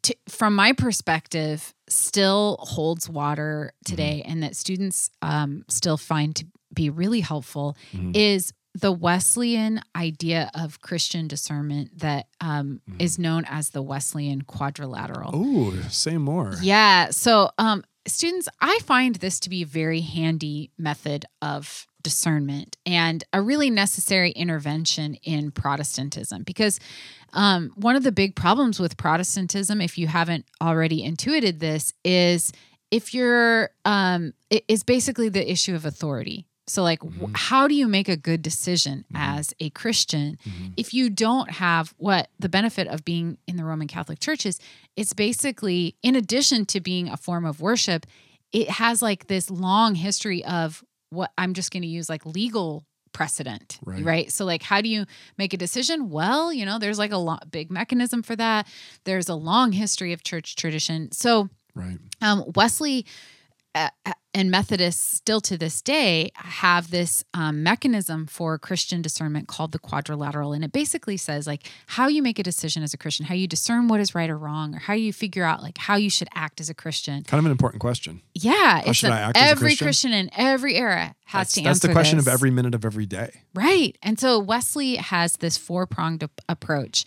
to, 0.03 0.15
from 0.29 0.55
my 0.55 0.73
perspective, 0.73 1.75
still 1.89 2.59
holds 2.61 3.09
water 3.09 3.73
today 3.85 4.23
mm-hmm. 4.23 4.33
and 4.33 4.43
that 4.43 4.57
students 4.57 5.11
um, 5.23 5.65
still 5.69 5.97
find 5.97 6.35
to 6.37 6.47
be 6.73 6.91
really 6.91 7.21
helpful 7.21 7.77
mm-hmm. 7.93 8.13
is 8.15 8.53
the 8.75 8.93
Wesleyan 8.93 9.81
idea 9.95 10.51
of 10.55 10.81
Christian 10.81 11.29
discernment 11.29 11.99
that 12.01 12.27
um, 12.41 12.81
mm. 12.91 13.01
is 13.01 13.19
known 13.19 13.45
as 13.49 13.71
the 13.71 13.83
Wesleyan 13.83 14.43
quadrilateral. 14.43 15.31
Oh, 15.33 15.81
say 15.89 16.19
more. 16.19 16.55
Yeah. 16.61 17.11
So, 17.11 17.51
um, 17.57 17.85
students, 18.07 18.49
I 18.61 18.81
find 18.81 19.15
this 19.17 19.39
to 19.41 19.51
be 19.51 19.63
a 19.63 19.67
very 19.67 20.01
handy 20.01 20.73
method 20.77 21.25
of 21.41 21.87
discernment 22.03 22.77
and 22.85 23.25
a 23.33 23.41
really 23.41 23.71
necessary 23.71 24.31
intervention 24.31 25.15
in 25.23 25.51
Protestantism 25.51 26.43
because 26.43 26.79
um, 27.33 27.73
one 27.77 27.97
of 27.97 28.03
the 28.03 28.13
big 28.13 28.37
problems 28.37 28.79
with 28.79 28.97
Protestantism, 28.97 29.81
if 29.81 29.97
you 29.97 30.07
haven't 30.07 30.45
already 30.61 31.03
intuited 31.03 31.61
this, 31.61 31.93
is 32.05 32.53
if 32.91 33.15
you're 33.15 33.71
um, 33.85 34.35
it 34.51 34.65
is 34.69 34.85
basically 34.85 35.29
the 35.29 35.51
issue 35.51 35.75
of 35.75 35.85
authority. 35.85 36.47
So, 36.67 36.83
like, 36.83 37.01
Mm-hmm. 37.01 37.33
how 37.35 37.69
do 37.69 37.75
you 37.75 37.87
make 37.87 38.09
a 38.09 38.17
good 38.17 38.41
decision 38.43 39.05
as 39.15 39.53
a 39.61 39.71
Christian 39.71 40.39
Mm-hmm. 40.49 40.67
if 40.77 40.95
you 40.95 41.11
don't 41.11 41.51
have 41.51 41.93
what 41.99 42.29
the 42.39 42.49
benefit 42.49 42.89
of 42.89 43.05
being 43.05 43.39
in 43.47 43.57
the 43.57 43.65
Roman 43.65 43.87
Catholic 43.89 44.19
Church 44.21 44.47
is? 44.47 44.59
It's 44.97 45.13
basically, 45.13 45.97
in 46.03 46.17
addition 46.17 46.65
to 46.67 46.81
being 46.81 47.09
a 47.09 47.17
form 47.17 47.45
of 47.45 47.61
worship, 47.61 48.07
it 48.53 48.71
has 48.71 49.03
like 49.03 49.27
this 49.27 49.51
long 49.51 49.95
history 49.95 50.45
of 50.45 50.83
what 51.11 51.31
I'm 51.37 51.55
just 51.55 51.71
going 51.73 51.83
to 51.83 51.89
use 51.89 52.09
like 52.09 52.25
legal 52.25 52.85
precedent, 53.13 53.79
Right. 53.85 54.05
right. 54.05 54.33
So, 54.33 54.45
like, 54.45 54.63
how 54.63 54.81
do 54.81 54.89
you 54.89 55.05
make 55.39 55.53
a 55.55 55.57
decision? 55.57 56.11
Well, 56.11 56.53
you 56.53 56.65
know, 56.67 56.79
there's 56.81 56.99
like 56.99 57.13
a 57.13 57.17
lot, 57.19 57.51
big 57.51 57.71
mechanism 57.71 58.23
for 58.25 58.35
that. 58.37 58.67
There's 59.05 59.29
a 59.29 59.35
long 59.37 59.71
history 59.73 60.13
of 60.13 60.23
church 60.25 60.57
tradition. 60.57 61.13
So, 61.13 61.49
Right. 61.77 61.99
um, 62.23 62.45
Wesley 62.57 63.05
and 64.35 64.51
Methodists 64.51 65.17
still 65.17 65.41
to 65.43 65.57
this 65.57 65.81
day 65.81 66.31
have 66.35 66.91
this 66.91 67.25
um, 67.35 67.63
mechanism 67.63 68.27
for 68.27 68.59
Christian 68.59 69.01
discernment 69.01 69.47
called 69.47 69.73
the 69.73 69.79
quadrilateral. 69.79 70.53
And 70.53 70.65
it 70.65 70.73
basically 70.73 71.17
says 71.17 71.47
like 71.47 71.71
how 71.87 72.09
you 72.09 72.23
make 72.23 72.39
a 72.39 72.43
decision 72.43 72.83
as 72.83 72.93
a 72.93 72.99
Christian, 72.99 73.27
how 73.27 73.35
you 73.35 73.47
discern 73.47 73.87
what 73.87 74.01
is 74.01 74.15
right 74.15 74.29
or 74.29 74.37
wrong, 74.37 74.75
or 74.75 74.79
how 74.79 74.95
you 74.95 75.13
figure 75.13 75.45
out 75.45 75.63
like 75.63 75.79
how 75.79 75.97
you 75.97 76.11
should 76.11 76.29
act 76.35 76.61
as 76.61 76.69
a 76.69 76.75
Christian. 76.75 77.23
Kind 77.23 77.39
of 77.39 77.45
an 77.47 77.53
important 77.53 77.81
question. 77.81 78.23
Yeah, 78.35 78.83
it's 78.85 78.99
should 78.99 79.11
a- 79.11 79.15
I 79.15 79.21
act 79.21 79.37
as 79.37 79.43
a 79.43 79.51
every 79.51 79.77
Christian? 79.77 80.13
in 80.13 80.31
every 80.37 80.75
era 80.77 81.15
has 81.27 81.41
That's, 81.47 81.55
to 81.55 81.61
answer 81.61 81.69
that's 81.69 81.81
the 81.81 81.93
question 81.93 82.19
this. 82.19 82.27
of 82.27 82.33
every 82.33 82.51
minute 82.51 82.75
of 82.75 82.85
every 82.85 83.07
day. 83.07 83.43
Right. 83.55 83.97
And 84.03 84.19
so 84.19 84.39
Wesley 84.39 84.97
has 84.97 85.35
this 85.37 85.57
four 85.57 85.87
pronged 85.87 86.29
approach. 86.49 87.05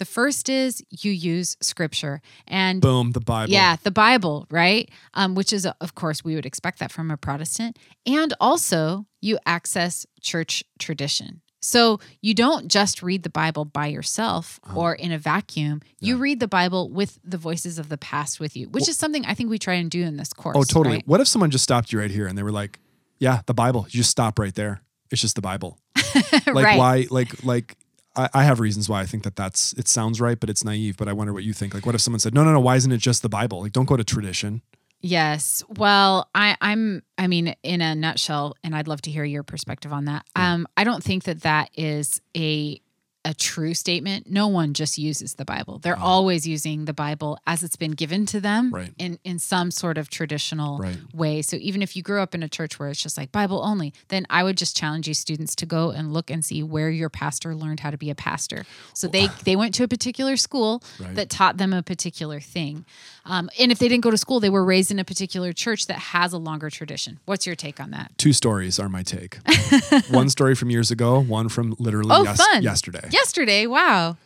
The 0.00 0.06
first 0.06 0.48
is 0.48 0.82
you 0.90 1.12
use 1.12 1.58
scripture 1.60 2.22
and 2.48 2.80
Boom, 2.80 3.12
the 3.12 3.20
Bible. 3.20 3.52
yeah, 3.52 3.76
the 3.82 3.90
Bible, 3.90 4.46
right? 4.50 4.88
Um, 5.12 5.34
which 5.34 5.52
is, 5.52 5.66
of 5.66 5.94
course, 5.94 6.24
we 6.24 6.34
would 6.34 6.46
expect 6.46 6.78
that 6.78 6.90
from 6.90 7.10
a 7.10 7.18
Protestant. 7.18 7.78
And 8.06 8.32
also, 8.40 9.04
you 9.20 9.38
access 9.44 10.06
church 10.22 10.64
tradition. 10.78 11.42
So 11.60 12.00
you 12.22 12.32
don't 12.32 12.68
just 12.68 13.02
read 13.02 13.22
the 13.24 13.28
Bible 13.42 13.66
by 13.66 13.88
yourself 13.88 14.58
Uh-huh. 14.64 14.80
or 14.80 14.94
in 14.94 15.12
a 15.12 15.18
vacuum. 15.18 15.82
You 16.00 16.16
read 16.16 16.40
the 16.40 16.48
Bible 16.48 16.88
with 16.88 17.18
the 17.22 17.36
voices 17.36 17.78
of 17.78 17.90
the 17.90 17.98
past 17.98 18.40
with 18.40 18.56
you, 18.56 18.70
which 18.70 18.88
is 18.88 18.96
something 18.96 19.26
I 19.26 19.34
think 19.34 19.50
we 19.50 19.58
try 19.58 19.74
and 19.74 19.90
do 19.90 20.02
in 20.02 20.16
this 20.16 20.32
course. 20.32 20.56
Oh, 20.56 20.62
totally. 20.64 20.96
right? 20.96 21.06
What 21.06 21.20
if 21.20 21.28
someone 21.28 21.50
just 21.50 21.64
stopped 21.64 21.92
you 21.92 21.98
right 22.00 22.10
here 22.10 22.26
and 22.26 22.38
they 22.38 22.42
were 22.42 22.56
like, 22.62 22.80
"Yeah, 23.18 23.42
the 23.44 23.52
Bible." 23.54 23.82
You 23.90 23.98
just 23.98 24.10
stop 24.10 24.38
right 24.38 24.54
there. 24.54 24.80
It's 25.10 25.20
just 25.20 25.34
the 25.36 25.42
Bible. 25.42 25.78
Like 26.46 26.64
right. 26.64 26.78
why? 26.78 27.06
Like 27.10 27.44
like 27.44 27.76
I, 28.16 28.28
I 28.34 28.44
have 28.44 28.60
reasons 28.60 28.88
why 28.88 29.00
I 29.00 29.06
think 29.06 29.22
that 29.24 29.36
that's 29.36 29.72
it 29.74 29.88
sounds 29.88 30.20
right, 30.20 30.38
but 30.38 30.50
it's 30.50 30.64
naive. 30.64 30.96
But 30.96 31.08
I 31.08 31.12
wonder 31.12 31.32
what 31.32 31.44
you 31.44 31.52
think. 31.52 31.74
Like, 31.74 31.86
what 31.86 31.94
if 31.94 32.00
someone 32.00 32.20
said, 32.20 32.34
"No, 32.34 32.44
no, 32.44 32.52
no. 32.52 32.60
Why 32.60 32.76
isn't 32.76 32.92
it 32.92 32.98
just 32.98 33.22
the 33.22 33.28
Bible? 33.28 33.62
Like, 33.62 33.72
don't 33.72 33.86
go 33.86 33.96
to 33.96 34.04
tradition." 34.04 34.62
Yes. 35.02 35.62
Well, 35.68 36.28
I, 36.34 36.56
I'm. 36.60 37.02
I 37.16 37.26
mean, 37.26 37.54
in 37.62 37.80
a 37.80 37.94
nutshell, 37.94 38.54
and 38.62 38.76
I'd 38.76 38.88
love 38.88 39.00
to 39.02 39.10
hear 39.10 39.24
your 39.24 39.42
perspective 39.42 39.92
on 39.92 40.06
that. 40.06 40.26
Um, 40.36 40.66
I 40.76 40.84
don't 40.84 41.02
think 41.02 41.24
that 41.24 41.42
that 41.42 41.70
is 41.74 42.20
a 42.36 42.80
a 43.24 43.34
true 43.34 43.74
statement. 43.74 44.30
No 44.30 44.48
one 44.48 44.72
just 44.72 44.96
uses 44.96 45.34
the 45.34 45.44
Bible. 45.44 45.78
They're 45.78 45.98
always 45.98 46.46
using 46.46 46.86
the 46.86 46.94
Bible 46.94 47.38
as 47.46 47.62
it's 47.62 47.76
been 47.76 47.90
given 47.90 48.24
to 48.26 48.40
them 48.40 48.70
Right. 48.72 48.94
in 48.98 49.18
in 49.24 49.38
some 49.38 49.70
sort 49.70 49.98
of 49.98 50.08
traditional 50.08 50.78
Right. 50.78 50.96
way. 51.14 51.42
So 51.42 51.56
even 51.60 51.82
if 51.82 51.94
you 51.94 52.02
grew 52.02 52.22
up 52.22 52.34
in 52.34 52.42
a 52.42 52.48
church 52.48 52.78
where 52.78 52.88
it's 52.88 53.02
just 53.02 53.18
like 53.18 53.30
Bible 53.30 53.60
only, 53.62 53.92
then 54.08 54.26
I 54.30 54.42
would 54.42 54.56
just 54.56 54.74
challenge 54.74 55.06
you 55.06 55.12
students 55.12 55.54
to 55.56 55.66
go 55.66 55.90
and 55.90 56.14
look 56.14 56.30
and 56.30 56.42
see 56.42 56.62
where 56.62 56.88
your 56.88 57.10
pastor 57.10 57.54
learned 57.54 57.80
how 57.80 57.90
to 57.90 57.98
be 57.98 58.08
a 58.08 58.14
pastor. 58.14 58.64
So 58.94 59.06
they 59.06 59.28
they 59.44 59.54
went 59.54 59.74
to 59.74 59.84
a 59.84 59.88
particular 59.88 60.38
school 60.38 60.82
Right. 60.98 61.14
that 61.14 61.28
taught 61.28 61.58
them 61.58 61.74
a 61.74 61.82
particular 61.82 62.40
thing. 62.40 62.86
Um, 63.26 63.50
and 63.60 63.70
if 63.70 63.78
they 63.78 63.88
didn't 63.88 64.02
go 64.02 64.10
to 64.10 64.16
school, 64.18 64.40
they 64.40 64.48
were 64.48 64.64
raised 64.64 64.90
in 64.90 64.98
a 64.98 65.04
particular 65.04 65.52
church 65.52 65.86
that 65.88 65.98
has 65.98 66.32
a 66.32 66.38
longer 66.38 66.70
tradition. 66.70 67.18
What's 67.26 67.44
your 67.46 67.54
take 67.54 67.78
on 67.78 67.90
that? 67.90 68.12
Two 68.16 68.32
stories 68.32 68.78
are 68.80 68.88
my 68.88 69.02
take. 69.02 69.38
one 70.10 70.30
story 70.30 70.54
from 70.54 70.70
years 70.70 70.90
ago, 70.90 71.20
one 71.20 71.50
from 71.50 71.76
literally 71.78 72.10
Oh, 72.12 72.24
yes- 72.24 72.38
fun. 72.38 72.62
yesterday. 72.62 73.08
Yesterday, 73.12 73.66
wow. 73.66 74.16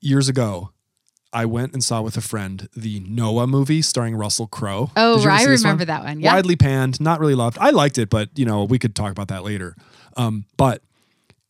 Years 0.00 0.28
ago, 0.28 0.70
I 1.32 1.44
went 1.44 1.72
and 1.72 1.84
saw 1.84 2.00
with 2.02 2.16
a 2.16 2.20
friend 2.20 2.68
the 2.74 3.00
Noah 3.00 3.46
movie 3.46 3.82
starring 3.82 4.16
Russell 4.16 4.46
Crowe. 4.46 4.90
Oh, 4.96 5.22
I 5.28 5.44
remember 5.44 5.82
one? 5.82 5.86
that 5.86 6.04
one. 6.04 6.20
Yeah. 6.20 6.34
Widely 6.34 6.56
panned, 6.56 7.00
not 7.00 7.20
really 7.20 7.34
loved. 7.34 7.58
I 7.60 7.70
liked 7.70 7.98
it, 7.98 8.10
but 8.10 8.30
you 8.36 8.44
know, 8.44 8.64
we 8.64 8.78
could 8.78 8.94
talk 8.94 9.12
about 9.12 9.28
that 9.28 9.44
later. 9.44 9.76
Um, 10.16 10.46
but 10.56 10.82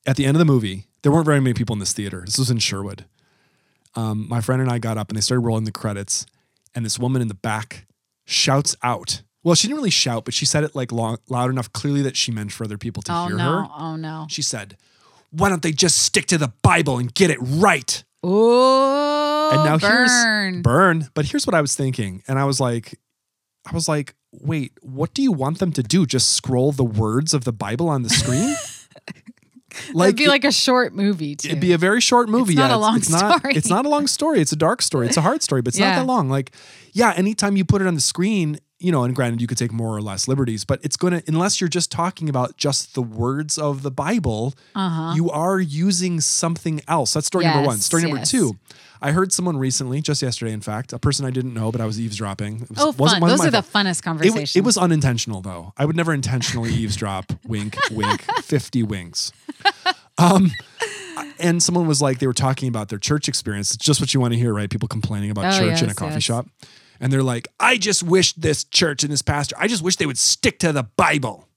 at 0.07 0.17
the 0.17 0.27
end 0.27 0.37
of 0.37 0.39
the 0.41 0.45
movie, 0.45 0.87
there 1.03 1.13
weren't 1.13 1.25
very 1.27 1.41
many 1.41 1.55
people 1.55 1.73
in 1.75 1.79
this 1.81 1.93
theater. 1.93 2.23
This 2.27 2.39
was 2.39 2.51
in 2.51 2.59
Sherwood. 2.59 3.05
Um, 3.95 4.29
my 4.29 4.41
friend 4.41 4.61
and 4.61 4.71
I 4.71 4.79
got 4.79 4.99
up 4.99 5.09
and 5.09 5.17
they 5.17 5.21
started 5.23 5.41
rolling 5.41 5.65
the 5.65 5.73
credits, 5.73 6.27
and 6.75 6.85
this 6.85 6.99
woman 6.99 7.23
in 7.23 7.29
the 7.29 7.35
back 7.35 7.87
shouts 8.25 8.77
out. 8.83 9.23
Well, 9.43 9.55
she 9.55 9.67
didn't 9.67 9.79
really 9.79 9.91
shout, 9.91 10.25
but 10.27 10.35
she 10.35 10.45
said 10.45 10.65
it 10.65 10.75
like 10.77 10.93
long, 10.93 11.17
loud 11.29 11.51
enough, 11.51 11.73
clearly 11.73 12.03
that 12.03 12.17
she 12.17 12.31
meant 12.31 12.53
for 12.53 12.65
other 12.65 12.77
people 12.77 13.03
to 13.05 13.13
Oh 13.13 13.27
hear 13.29 13.37
no! 13.37 13.45
her. 13.63 13.67
Oh 13.77 13.97
no! 13.97 14.27
She 14.29 14.43
said, 14.43 14.77
"Why 15.31 15.49
don't 15.49 15.63
they 15.63 15.73
just 15.73 15.99
stick 16.03 16.27
to 16.27 16.39
the 16.39 16.53
Bible 16.63 16.99
and 16.99 17.13
get 17.15 17.31
it 17.31 17.39
right?" 17.41 18.05
Oh, 18.23 19.51
and 19.53 19.65
now 19.65 19.79
burn. 19.79 20.53
here's 20.53 20.63
burn. 20.63 21.09
But 21.15 21.27
here's 21.27 21.47
what 21.47 21.55
I 21.55 21.61
was 21.61 21.75
thinking, 21.75 22.23
and 22.29 22.39
I 22.39 22.45
was 22.45 22.61
like, 22.61 22.99
I 23.67 23.75
was 23.75 23.89
like, 23.89 24.15
wait, 24.33 24.73
what 24.83 25.15
do 25.15 25.23
you 25.23 25.33
want 25.33 25.59
them 25.59 25.73
to 25.73 25.83
do? 25.83 26.07
Just 26.07 26.33
scroll 26.33 26.73
the 26.73 26.85
words 26.85 27.35
of 27.35 27.45
the 27.45 27.53
Bible 27.53 27.89
on 27.89 28.03
the 28.03 28.09
screen? 28.11 28.55
like 29.93 30.09
It'd 30.09 30.17
be 30.17 30.27
like 30.29 30.45
a 30.45 30.53
short 30.53 30.95
movie 30.95 31.37
too. 31.37 31.49
It'd 31.49 31.61
be 31.61 31.73
a 31.73 31.79
very 31.79 32.01
short 32.01 32.29
movie. 32.29 32.53
It's 32.53 32.59
not 32.59 32.71
yeah, 32.71 32.77
a 32.77 32.79
long 32.79 32.97
it's 32.97 33.11
not, 33.11 33.39
story. 33.39 33.55
It's 33.55 33.71
not 33.71 33.87
a 33.87 33.89
long 33.89 34.07
story. 34.07 34.41
It's 34.41 34.53
a 34.53 34.57
dark 34.57 34.83
story. 34.83 35.07
It's 35.07 35.17
a 35.17 35.21
hard 35.23 35.43
story, 35.43 35.63
but 35.63 35.69
it's 35.69 35.79
Yeah. 35.79 35.91
not 35.97 36.01
that 36.03 36.07
long. 36.07 36.29
Like, 36.29 36.53
yeah, 36.93 37.13
anytime 37.17 37.57
you 37.57 37.65
put 37.65 37.81
it 37.83 37.87
on 37.89 37.95
the 37.95 38.01
screen, 38.01 38.59
you 38.81 38.91
know, 38.91 39.05
and 39.05 39.15
granted, 39.15 39.41
you 39.41 39.47
could 39.47 39.59
take 39.59 39.73
more 39.73 39.95
or 39.95 40.01
less 40.03 40.27
liberties, 40.27 40.65
but 40.65 40.81
it's 40.83 40.97
going 40.97 41.13
to, 41.13 41.23
unless 41.29 41.61
you're 41.61 41.69
just 41.69 41.93
talking 41.93 42.29
about 42.29 42.57
just 42.57 42.95
the 42.95 43.03
words 43.03 43.59
of 43.59 43.83
the 43.83 43.91
Bible, 43.91 44.55
Uh-huh. 44.75 45.13
you 45.15 45.31
are 45.31 45.61
using 45.61 46.21
something 46.21 46.81
else. 46.89 47.13
That's 47.13 47.27
story 47.27 47.45
number 47.45 47.67
one. 47.67 47.77
Yes, 47.77 47.85
Story 47.85 48.03
number 48.03 48.17
yes. 48.19 48.31
two. 48.31 48.57
I 49.03 49.13
heard 49.13 49.33
someone 49.33 49.57
recently, 49.57 50.01
just 50.03 50.21
yesterday, 50.21 50.53
in 50.53 50.61
fact, 50.61 50.93
a 50.93 50.99
person 50.99 51.25
I 51.25 51.31
didn't 51.31 51.55
know, 51.55 51.71
but 51.73 51.81
I 51.81 51.87
was 51.87 51.99
eavesdropping. 52.01 52.63
It 52.63 52.71
was, 52.71 52.79
oh, 52.81 52.93
fun! 52.93 53.21
Those 53.21 53.45
are 53.47 53.51
the 53.51 53.63
fault. 53.63 53.87
funnest 53.87 54.01
It, 54.01 54.03
conversations. 54.03 54.53
w- 54.53 54.63
it 54.63 54.65
was 54.65 54.77
unintentional 54.77 55.41
though. 55.41 55.73
I 55.79 55.87
would 55.87 55.97
never 55.97 56.13
intentionally 56.13 56.71
eavesdrop. 56.73 57.33
Wink, 57.47 57.77
wink. 57.91 58.23
Fifty 58.43 58.83
winks. 58.83 59.33
Um, 60.19 60.51
and 61.39 61.63
someone 61.63 61.87
was 61.87 62.03
like, 62.03 62.19
they 62.19 62.27
were 62.27 62.35
talking 62.35 62.69
about 62.69 62.89
their 62.91 62.99
church 62.99 63.27
experience. 63.29 63.75
It's 63.75 63.83
just 63.85 64.01
what 64.01 64.13
you 64.13 64.21
want 64.21 64.35
to 64.35 64.39
hear, 64.39 64.53
right? 64.53 64.69
People 64.69 64.89
complaining 64.89 65.31
about 65.31 65.55
Oh, 65.55 65.59
church 65.59 65.81
in 65.83 65.89
a 65.89 65.95
coffee 65.95 66.15
yes. 66.15 66.23
shop, 66.23 66.47
and 67.01 67.13
they're 67.13 67.23
like, 67.23 67.49
"I 67.59 67.79
just 67.79 68.03
wish 68.03 68.35
this 68.35 68.65
church 68.65 69.03
and 69.03 69.13
this 69.13 69.23
pastor. 69.23 69.57
I 69.59 69.67
just 69.67 69.83
wish 69.83 69.97
they 69.97 70.07
would 70.07 70.19
stick 70.19 70.59
to 70.61 70.73
the 70.73 70.85
Bible." 70.85 71.49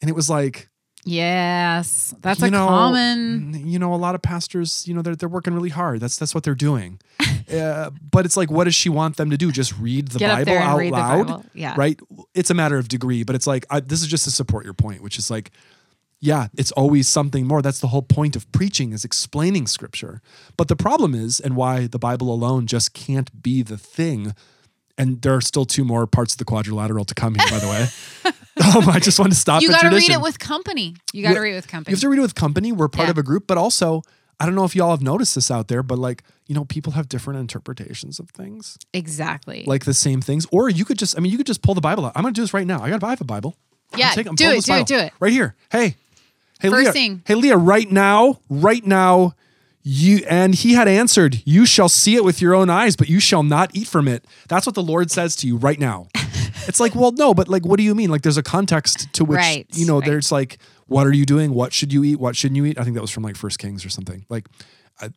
And 0.00 0.08
it 0.08 0.14
was 0.14 0.30
like, 0.30 0.68
yes, 1.04 2.14
that's 2.20 2.42
a 2.42 2.50
know, 2.50 2.66
common. 2.66 3.66
You 3.66 3.78
know, 3.78 3.94
a 3.94 3.96
lot 3.96 4.14
of 4.14 4.22
pastors, 4.22 4.86
you 4.86 4.94
know, 4.94 5.02
they're 5.02 5.16
they're 5.16 5.28
working 5.28 5.54
really 5.54 5.70
hard. 5.70 6.00
That's 6.00 6.16
that's 6.16 6.34
what 6.34 6.44
they're 6.44 6.54
doing. 6.54 7.00
uh, 7.52 7.90
but 8.10 8.24
it's 8.26 8.36
like, 8.36 8.50
what 8.50 8.64
does 8.64 8.74
she 8.74 8.88
want 8.88 9.16
them 9.16 9.30
to 9.30 9.36
do? 9.36 9.50
Just 9.50 9.76
read 9.78 10.08
the 10.08 10.18
Get 10.18 10.44
Bible 10.44 10.58
out 10.58 10.84
loud, 10.84 11.26
Bible. 11.26 11.44
Yeah. 11.54 11.74
right? 11.76 11.98
It's 12.34 12.50
a 12.50 12.54
matter 12.54 12.78
of 12.78 12.88
degree, 12.88 13.22
but 13.24 13.34
it's 13.34 13.46
like 13.46 13.66
I, 13.70 13.80
this 13.80 14.02
is 14.02 14.08
just 14.08 14.24
to 14.24 14.30
support 14.30 14.64
your 14.64 14.74
point, 14.74 15.02
which 15.02 15.18
is 15.18 15.30
like, 15.30 15.50
yeah, 16.20 16.48
it's 16.56 16.72
always 16.72 17.08
something 17.08 17.46
more. 17.46 17.62
That's 17.62 17.80
the 17.80 17.88
whole 17.88 18.02
point 18.02 18.34
of 18.36 18.50
preaching 18.52 18.92
is 18.92 19.04
explaining 19.04 19.66
Scripture. 19.66 20.20
But 20.56 20.68
the 20.68 20.76
problem 20.76 21.14
is, 21.14 21.38
and 21.40 21.54
why 21.56 21.86
the 21.86 21.98
Bible 21.98 22.32
alone 22.32 22.66
just 22.66 22.92
can't 22.94 23.42
be 23.42 23.62
the 23.62 23.78
thing. 23.78 24.34
And 24.96 25.22
there 25.22 25.34
are 25.34 25.40
still 25.40 25.64
two 25.64 25.84
more 25.84 26.06
parts 26.08 26.34
of 26.34 26.38
the 26.38 26.44
quadrilateral 26.44 27.04
to 27.04 27.14
come 27.14 27.36
here, 27.36 27.46
by 27.48 27.58
the 27.60 27.68
way. 27.68 27.86
um, 28.76 28.88
I 28.88 28.98
just 28.98 29.20
want 29.20 29.30
to 29.30 29.38
stop. 29.38 29.62
You 29.62 29.68
got 29.68 29.82
to 29.82 29.90
read 29.90 30.10
it 30.10 30.20
with 30.20 30.40
company. 30.40 30.96
You 31.12 31.22
got 31.22 31.34
to 31.34 31.40
read 31.40 31.52
it 31.52 31.56
with 31.56 31.68
company. 31.68 31.92
You 31.92 31.96
have 31.96 32.00
to 32.00 32.08
read 32.08 32.18
it 32.18 32.22
with 32.22 32.34
company. 32.34 32.72
We're 32.72 32.88
part 32.88 33.06
Yeah. 33.06 33.12
of 33.12 33.18
a 33.18 33.22
group, 33.22 33.46
but 33.46 33.56
also, 33.56 34.02
I 34.40 34.46
don't 34.46 34.56
know 34.56 34.64
if 34.64 34.74
y'all 34.74 34.90
have 34.90 35.00
noticed 35.02 35.36
this 35.36 35.52
out 35.52 35.68
there, 35.68 35.84
but 35.84 35.98
like, 36.00 36.24
you 36.48 36.54
know, 36.56 36.64
people 36.64 36.94
have 36.94 37.08
different 37.08 37.38
interpretations 37.38 38.18
of 38.18 38.30
things, 38.30 38.76
exactly. 38.92 39.62
like 39.68 39.84
the 39.84 39.94
same 39.94 40.20
things. 40.20 40.46
Or 40.50 40.68
you 40.68 40.84
could 40.84 40.98
just, 40.98 41.16
I 41.16 41.20
mean, 41.20 41.30
you 41.30 41.38
could 41.38 41.46
just 41.46 41.62
pull 41.62 41.74
the 41.74 41.80
Bible 41.80 42.04
out. 42.06 42.12
I'm 42.16 42.22
going 42.22 42.34
to 42.34 42.38
do 42.38 42.42
this 42.42 42.52
right 42.52 42.66
now. 42.66 42.82
I 42.82 42.90
got 42.90 43.04
I 43.04 43.10
have 43.10 43.20
a 43.20 43.24
Bible. 43.24 43.56
I'm 43.92 44.00
Yeah, 44.00 44.10
taking- 44.10 44.30
I'm 44.30 44.34
do 44.34 44.50
it, 44.50 44.64
do 44.64 44.72
it, 44.74 44.86
do 44.86 44.96
it. 44.98 45.12
Right 45.20 45.32
here. 45.32 45.54
Hey, 45.70 45.94
hey, 46.60 46.68
First 46.70 46.84
Leah. 46.84 46.92
thing. 46.92 47.22
Hey, 47.26 47.34
Leah, 47.34 47.56
right 47.56 47.90
now, 47.90 48.40
right 48.48 48.84
now, 48.84 49.34
you, 49.82 50.24
and 50.28 50.54
he 50.54 50.74
had 50.74 50.86
answered, 50.88 51.42
You 51.46 51.64
shall 51.64 51.88
see 51.88 52.14
it 52.16 52.24
with 52.24 52.42
your 52.42 52.54
own 52.54 52.68
eyes, 52.68 52.94
but 52.96 53.08
you 53.08 53.20
shall 53.20 53.42
not 53.42 53.70
eat 53.74 53.86
from 53.88 54.06
it. 54.08 54.24
That's 54.48 54.66
what 54.66 54.74
the 54.74 54.82
Lord 54.82 55.10
says 55.10 55.34
to 55.36 55.46
you 55.46 55.56
right 55.56 55.78
now. 55.78 56.08
It's 56.66 56.80
like, 56.80 56.94
well, 56.94 57.12
no, 57.12 57.32
but 57.32 57.48
like, 57.48 57.64
what 57.64 57.78
do 57.78 57.82
you 57.82 57.94
mean? 57.94 58.10
Like, 58.10 58.20
there's 58.20 58.36
a 58.36 58.42
context 58.42 59.10
to 59.14 59.24
which, 59.24 59.36
Right, 59.38 59.66
you 59.72 59.86
know, 59.86 60.00
right. 60.00 60.06
there's 60.06 60.30
like, 60.30 60.58
what 60.86 61.06
are 61.06 61.14
you 61.14 61.24
doing? 61.24 61.54
What 61.54 61.72
should 61.72 61.94
you 61.94 62.04
eat? 62.04 62.16
What 62.20 62.36
shouldn't 62.36 62.56
you 62.56 62.66
eat? 62.66 62.78
I 62.78 62.82
think 62.84 62.94
that 62.94 63.00
was 63.00 63.10
from 63.10 63.22
like 63.22 63.36
First 63.36 63.58
Kings 63.58 63.86
or 63.86 63.88
something. 63.88 64.26
Like, 64.28 64.48
I, 65.00 65.08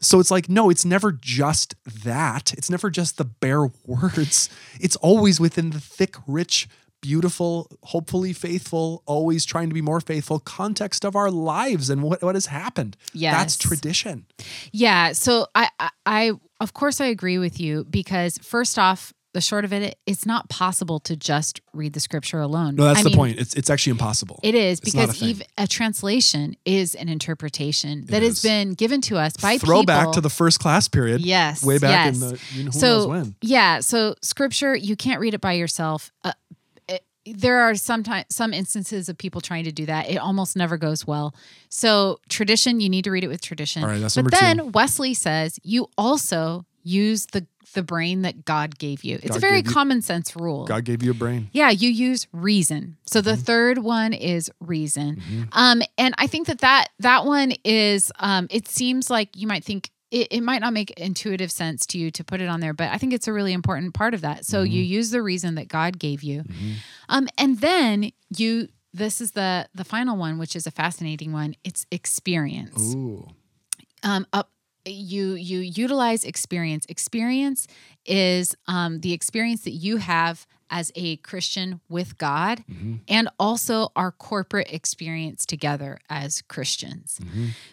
so 0.00 0.20
it's 0.20 0.30
like, 0.30 0.50
no, 0.50 0.68
it's 0.68 0.84
never 0.84 1.12
just 1.12 1.76
that. 2.04 2.52
It's 2.54 2.68
never 2.68 2.90
just 2.90 3.16
the 3.16 3.24
bare 3.24 3.68
words. 3.86 4.50
It's 4.80 4.96
always 4.96 5.40
within 5.40 5.70
the 5.70 5.80
thick, 5.80 6.16
rich 6.26 6.68
beautiful, 7.00 7.70
hopefully 7.82 8.32
faithful, 8.32 9.02
always 9.06 9.44
trying 9.44 9.68
to 9.68 9.74
be 9.74 9.82
more 9.82 10.00
faithful 10.00 10.38
context 10.40 11.04
of 11.04 11.14
our 11.16 11.30
lives 11.30 11.90
and 11.90 12.02
what, 12.02 12.22
what 12.22 12.34
has 12.34 12.46
happened. 12.46 12.96
Yes. 13.12 13.34
That's 13.36 13.56
tradition. 13.56 14.26
Yeah. 14.72 15.12
So 15.12 15.46
I, 15.54 15.68
I, 15.78 15.90
I, 16.06 16.32
of 16.60 16.74
course, 16.74 17.00
I 17.00 17.06
agree 17.06 17.38
with 17.38 17.60
you 17.60 17.84
because 17.88 18.38
first 18.38 18.78
off, 18.78 19.12
the 19.34 19.42
short 19.42 19.64
of 19.66 19.74
it, 19.74 19.96
it's 20.06 20.24
not 20.24 20.48
possible 20.48 20.98
to 21.00 21.14
just 21.14 21.60
read 21.74 21.92
the 21.92 22.00
scripture 22.00 22.40
alone. 22.40 22.74
No, 22.76 22.84
that's 22.84 23.00
I 23.00 23.02
the 23.02 23.10
mean, 23.10 23.16
point. 23.16 23.38
It's 23.38 23.54
it's 23.54 23.68
actually 23.68 23.90
impossible. 23.92 24.40
It 24.42 24.54
is 24.54 24.80
It's 24.80 24.88
a 24.94 24.96
because 24.96 25.18
thing. 25.20 25.28
even 25.28 25.46
a 25.58 25.66
translation 25.66 26.56
is 26.64 26.94
an 26.94 27.10
interpretation 27.10 28.06
that 28.06 28.22
has 28.22 28.42
been 28.42 28.72
given 28.72 29.02
to 29.02 29.18
us 29.18 29.36
by 29.36 29.58
Throwback 29.58 30.00
people. 30.00 30.12
to 30.14 30.20
the 30.22 30.30
first 30.30 30.60
class 30.60 30.88
period. 30.88 31.20
yes, 31.20 31.62
Way 31.62 31.76
back 31.78 32.14
in 32.14 32.20
the 32.20 32.40
you 32.54 32.64
know, 32.64 32.70
who 32.70 32.80
knows 32.80 32.80
so 32.80 33.08
when. 33.08 33.34
yeah 33.42 33.80
so 33.80 34.14
scripture 34.22 34.74
you 34.74 34.96
can't 34.96 35.20
read 35.20 35.34
it 35.34 35.42
by 35.42 35.52
yourself 35.52 36.10
uh, 36.24 36.32
there 37.36 37.60
are 37.60 37.74
sometimes 37.74 38.24
some 38.30 38.52
instances 38.52 39.08
of 39.08 39.16
people 39.18 39.40
trying 39.40 39.64
to 39.64 39.72
do 39.72 39.86
that 39.86 40.08
it 40.08 40.16
almost 40.16 40.56
never 40.56 40.76
goes 40.76 41.06
well 41.06 41.34
so 41.68 42.18
tradition 42.28 42.80
you 42.80 42.88
need 42.88 43.04
to 43.04 43.10
read 43.10 43.24
it 43.24 43.28
with 43.28 43.40
tradition 43.40 43.82
All 43.82 43.88
right, 43.90 44.00
that's 44.00 44.14
but 44.14 44.22
number 44.22 44.30
two. 44.36 44.40
then 44.40 44.72
wesley 44.72 45.14
says 45.14 45.58
you 45.62 45.88
also 45.98 46.64
use 46.84 47.26
the 47.32 47.46
the 47.74 47.82
brain 47.82 48.22
that 48.22 48.44
god 48.46 48.78
gave 48.78 49.04
you 49.04 49.18
it's 49.22 49.36
a 49.36 49.40
very 49.40 49.58
you- 49.58 49.62
common 49.62 50.00
sense 50.00 50.34
rule 50.34 50.64
God 50.64 50.84
gave 50.84 51.02
you 51.02 51.10
a 51.10 51.14
brain. 51.14 51.50
yeah, 51.52 51.68
you 51.70 51.90
use 51.90 52.26
reason. 52.32 52.96
So 53.06 53.20
Mm-hmm. 53.20 53.28
the 53.30 53.36
third 53.36 53.78
one 53.78 54.12
is 54.14 54.50
reason. 54.60 55.20
Um, 55.52 55.82
and 55.98 56.14
I 56.18 56.26
think 56.28 56.46
that 56.46 56.58
that 56.60 56.88
that 57.00 57.24
one 57.26 57.52
is. 57.64 58.10
Um, 58.18 58.46
it 58.50 58.68
seems 58.68 59.10
like 59.10 59.30
you 59.36 59.46
might 59.46 59.64
think 59.64 59.90
it, 60.10 60.28
it 60.30 60.40
might 60.40 60.60
not 60.60 60.72
make 60.72 60.90
intuitive 60.92 61.50
sense 61.50 61.84
to 61.86 61.98
you 61.98 62.10
to 62.12 62.24
put 62.24 62.40
it 62.40 62.48
on 62.48 62.60
there, 62.60 62.72
but 62.72 62.88
I 62.90 62.98
think 62.98 63.12
it's 63.12 63.28
a 63.28 63.32
really 63.32 63.52
important 63.52 63.94
part 63.94 64.14
of 64.14 64.20
that. 64.22 64.44
So 64.46 64.62
you 64.62 64.82
Mm-hmm. 64.82 64.92
use 64.92 65.10
the 65.10 65.22
reason 65.22 65.54
that 65.56 65.68
God 65.68 65.98
gave 65.98 66.22
you, 66.22 66.44
um, 67.08 67.28
and 67.36 67.60
then 67.60 68.12
you. 68.36 68.68
This 68.94 69.20
is 69.20 69.32
the 69.32 69.68
the 69.74 69.84
final 69.84 70.16
one, 70.16 70.38
which 70.38 70.56
is 70.56 70.66
a 70.66 70.70
fascinating 70.70 71.30
one. 71.32 71.54
It's 71.62 71.84
experience 71.92 72.94
Ooh. 72.94 73.28
um, 74.02 74.26
up 74.32 74.50
you 74.86 75.34
you 75.34 75.58
utilize 75.58 76.24
experience 76.24 76.86
experience 76.88 77.66
is 78.06 78.56
um, 78.66 79.00
the 79.00 79.12
experience 79.12 79.62
that 79.64 79.72
you 79.72 79.98
have 79.98 80.46
as 80.70 80.92
a 80.94 81.16
christian 81.18 81.80
with 81.88 82.18
god 82.18 82.64
and 83.08 83.28
also 83.38 83.88
our 83.96 84.10
corporate 84.12 84.72
experience 84.72 85.46
together 85.46 85.98
as 86.08 86.42
christians. 86.42 87.20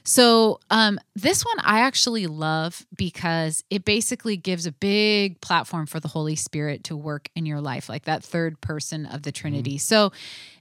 So 0.04 0.60
um, 0.70 1.00
this 1.16 1.44
one 1.44 1.60
i 1.60 1.80
actually 1.80 2.28
love 2.28 2.86
because 2.96 3.64
it 3.70 3.86
basically 3.86 4.38
gives 4.38 4.66
a 4.66 4.72
big 4.72 5.40
platform 5.42 5.86
for 5.86 6.00
the 6.00 6.08
holy 6.10 6.36
spirit 6.36 6.84
to 6.86 6.96
work 6.96 7.30
in 7.36 7.46
your 7.46 7.62
life 7.62 7.90
like 7.90 8.06
that 8.06 8.24
third 8.24 8.60
person 8.62 9.06
of 9.06 9.24
the 9.24 9.32
trinity. 9.32 9.78
So 9.78 10.12